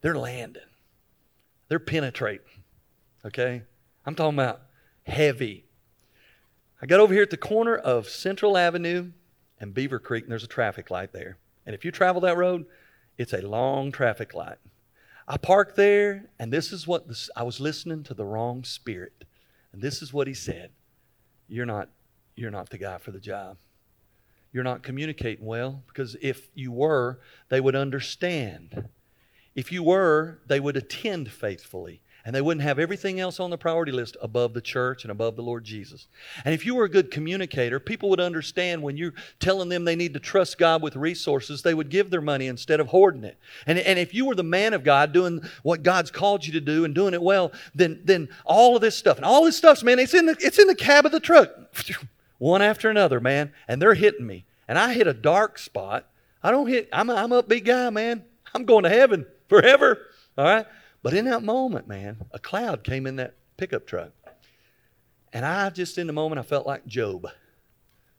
[0.00, 0.62] They're landing.
[1.68, 2.44] They're penetrating.
[3.24, 3.62] Okay?
[4.04, 4.62] I'm talking about
[5.04, 5.64] heavy.
[6.82, 9.12] I got over here at the corner of Central Avenue
[9.60, 11.38] and Beaver Creek, and there's a traffic light there.
[11.64, 12.66] And if you travel that road,
[13.16, 14.58] it's a long traffic light.
[15.26, 19.24] I parked there, and this is what this, I was listening to the wrong spirit.
[19.72, 20.72] And this is what he said
[21.48, 21.88] You're not,
[22.34, 23.56] you're not the guy for the job.
[24.54, 28.88] You're not communicating well because if you were, they would understand.
[29.56, 33.58] If you were, they would attend faithfully and they wouldn't have everything else on the
[33.58, 36.06] priority list above the church and above the Lord Jesus.
[36.44, 39.96] And if you were a good communicator, people would understand when you're telling them they
[39.96, 43.36] need to trust God with resources, they would give their money instead of hoarding it.
[43.66, 46.60] And, and if you were the man of God doing what God's called you to
[46.60, 49.82] do and doing it well, then, then all of this stuff, and all this stuff,
[49.82, 51.50] man, it's in the, it's in the cab of the truck,
[52.44, 54.44] one after another, man, and they're hitting me.
[54.68, 56.06] And I hit a dark spot.
[56.42, 58.22] I don't hit, I'm a, I'm a big guy, man.
[58.54, 59.98] I'm going to heaven forever.
[60.36, 60.66] All right?
[61.02, 64.10] But in that moment, man, a cloud came in that pickup truck.
[65.32, 67.28] And I just, in the moment, I felt like Job.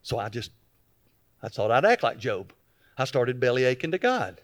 [0.01, 0.49] So I just,
[1.43, 2.51] I thought I'd act like Job.
[2.97, 4.41] I started belly aching to God.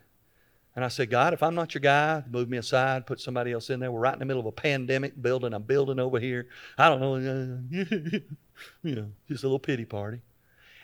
[0.75, 3.69] And I said, God, if I'm not your guy, move me aside, put somebody else
[3.69, 3.91] in there.
[3.91, 6.47] We're right in the middle of a pandemic, building a building over here.
[6.77, 8.19] I don't know, uh,
[8.83, 10.21] you know, just a little pity party.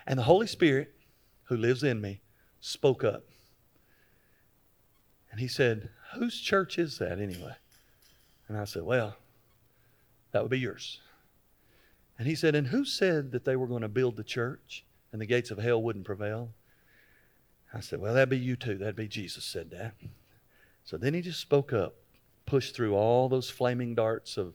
[0.06, 0.94] And the Holy Spirit,
[1.44, 2.20] who lives in me,
[2.60, 3.24] spoke up.
[5.30, 7.54] And he said, Whose church is that anyway?
[8.46, 9.16] And I said, Well,
[10.32, 11.00] that would be yours.
[12.18, 15.20] And he said, And who said that they were going to build the church and
[15.20, 16.50] the gates of hell wouldn't prevail?
[17.72, 18.78] I said, Well, that'd be you too.
[18.78, 19.94] That'd be Jesus said that.
[20.84, 21.94] So then he just spoke up,
[22.46, 24.54] pushed through all those flaming darts of,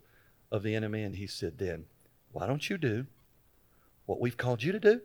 [0.51, 1.85] of the enemy, and he said, Then,
[2.31, 3.05] why don't you do
[4.05, 5.01] what we've called you to do?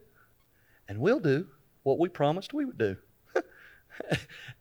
[0.88, 1.46] And we'll do
[1.82, 2.96] what we promised we would do.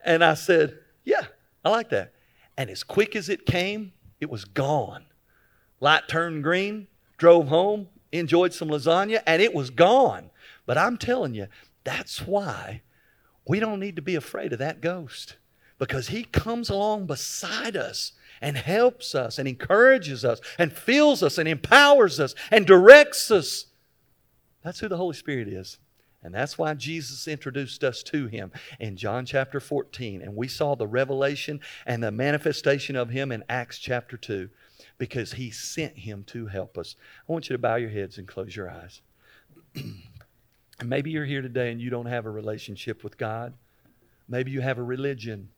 [0.04, 1.26] and I said, Yeah,
[1.64, 2.14] I like that.
[2.58, 5.06] And as quick as it came, it was gone.
[5.80, 6.88] Light turned green,
[7.18, 10.32] drove home, enjoyed some lasagna, and it was gone.
[10.66, 11.48] But I'm telling you,
[11.84, 12.82] that's why
[13.48, 15.38] we don't need to be afraid of that ghost
[15.80, 21.38] because he comes along beside us and helps us and encourages us and fills us
[21.38, 23.68] and empowers us and directs us.
[24.64, 25.78] That's who the Holy Spirit is.
[26.24, 30.22] And that's why Jesus introduced us to him in John chapter 14.
[30.22, 34.50] And we saw the revelation and the manifestation of him in Acts chapter 2
[34.98, 36.96] because he sent him to help us.
[37.30, 39.02] I want you to bow your heads and close your eyes.
[40.80, 43.54] and maybe you're here today and you don't have a relationship with God.
[44.28, 45.50] Maybe you have a religion.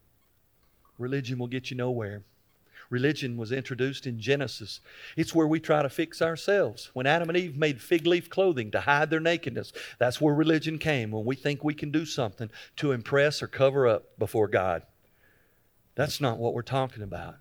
[0.98, 2.24] Religion will get you nowhere.
[2.90, 4.80] Religion was introduced in Genesis.
[5.16, 6.90] It's where we try to fix ourselves.
[6.94, 10.80] When Adam and Eve made fig leaf clothing to hide their nakedness, that's where religion
[10.80, 14.84] came, when we think we can do something to impress or cover up before God.
[15.96, 17.36] That's not what we're talking about.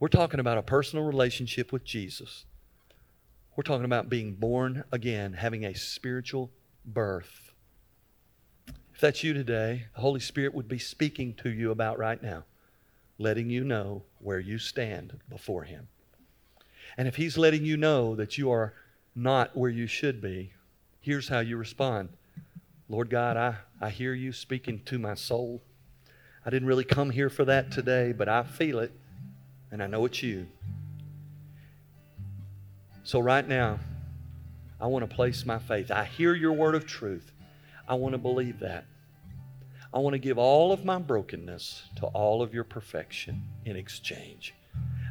[0.00, 2.44] We're talking about a personal relationship with Jesus.
[3.54, 6.50] We're talking about being born again, having a spiritual
[6.92, 7.52] birth.
[8.94, 12.44] If that's you today, the Holy Spirit would be speaking to you about right now
[13.18, 15.88] letting you know where you stand before Him.
[16.96, 18.74] And if He's letting you know that you are
[19.14, 20.52] not where you should be,
[21.00, 22.10] here's how you respond
[22.90, 25.62] Lord God, I, I hear you speaking to my soul.
[26.46, 28.92] I didn't really come here for that today, but I feel it,
[29.70, 30.46] and I know it's you.
[33.04, 33.78] So, right now,
[34.80, 35.90] I want to place my faith.
[35.90, 37.32] I hear your word of truth.
[37.88, 38.84] I want to believe that.
[39.92, 44.54] I want to give all of my brokenness to all of your perfection in exchange.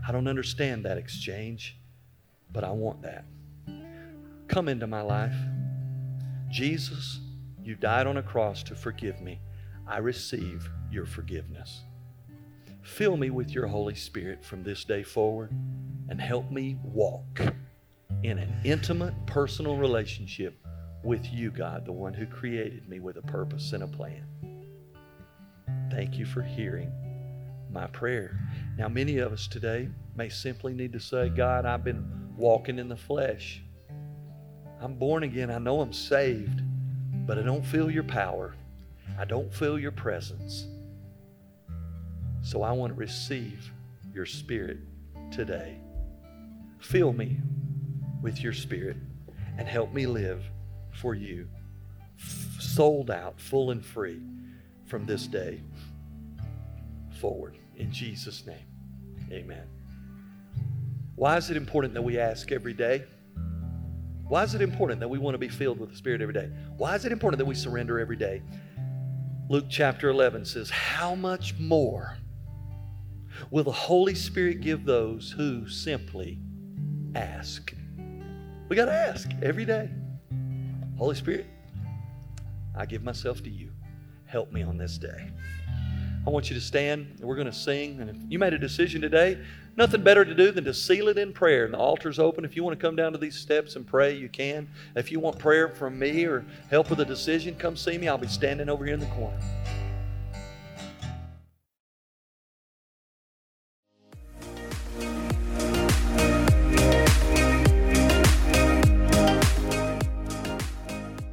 [0.07, 1.77] I don't understand that exchange,
[2.51, 3.25] but I want that.
[4.47, 5.35] Come into my life.
[6.49, 7.19] Jesus,
[7.63, 9.41] you died on a cross to forgive me.
[9.87, 11.81] I receive your forgiveness.
[12.83, 15.51] Fill me with your Holy Spirit from this day forward
[16.07, 17.41] and help me walk
[18.23, 20.57] in an intimate, personal relationship
[21.03, 24.25] with you, God, the one who created me with a purpose and a plan.
[25.91, 26.91] Thank you for hearing
[27.71, 28.39] my prayer.
[28.77, 32.05] Now, many of us today may simply need to say, God, I've been
[32.35, 33.61] walking in the flesh.
[34.81, 35.49] I'm born again.
[35.49, 36.61] I know I'm saved,
[37.25, 38.55] but I don't feel your power.
[39.17, 40.67] I don't feel your presence.
[42.41, 43.71] So I want to receive
[44.13, 44.77] your spirit
[45.31, 45.77] today.
[46.79, 47.37] Fill me
[48.21, 48.97] with your spirit
[49.57, 50.43] and help me live
[50.93, 51.47] for you,
[52.59, 54.21] sold out, full and free
[54.85, 55.61] from this day
[57.19, 57.57] forward.
[57.75, 58.65] In Jesus' name,
[59.31, 59.67] amen.
[61.15, 63.03] Why is it important that we ask every day?
[64.27, 66.51] Why is it important that we want to be filled with the Spirit every day?
[66.77, 68.41] Why is it important that we surrender every day?
[69.49, 72.17] Luke chapter 11 says, How much more
[73.49, 76.39] will the Holy Spirit give those who simply
[77.15, 77.73] ask?
[78.69, 79.89] We got to ask every day.
[80.97, 81.45] Holy Spirit,
[82.75, 83.71] I give myself to you.
[84.25, 85.31] Help me on this day.
[86.25, 88.01] I want you to stand and we're going to sing.
[88.01, 89.37] And if you made a decision today,
[89.77, 91.63] nothing better to do than to seal it in prayer.
[91.63, 92.43] And the altar's open.
[92.43, 94.67] If you want to come down to these steps and pray, you can.
[94.97, 98.09] If you want prayer from me or help with a decision, come see me.
[98.09, 99.39] I'll be standing over here in the corner.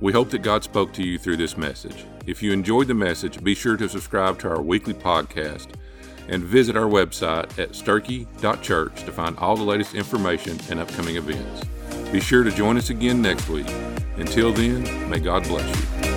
[0.05, 2.05] We hope that God spoke to you through this message.
[2.27, 5.69] If you enjoyed the message, be sure to subscribe to our weekly podcast
[6.29, 11.65] and visit our website at sturkey.church to find all the latest information and upcoming events.
[12.13, 13.71] Be sure to join us again next week.
[14.19, 16.14] Until then, may God bless you.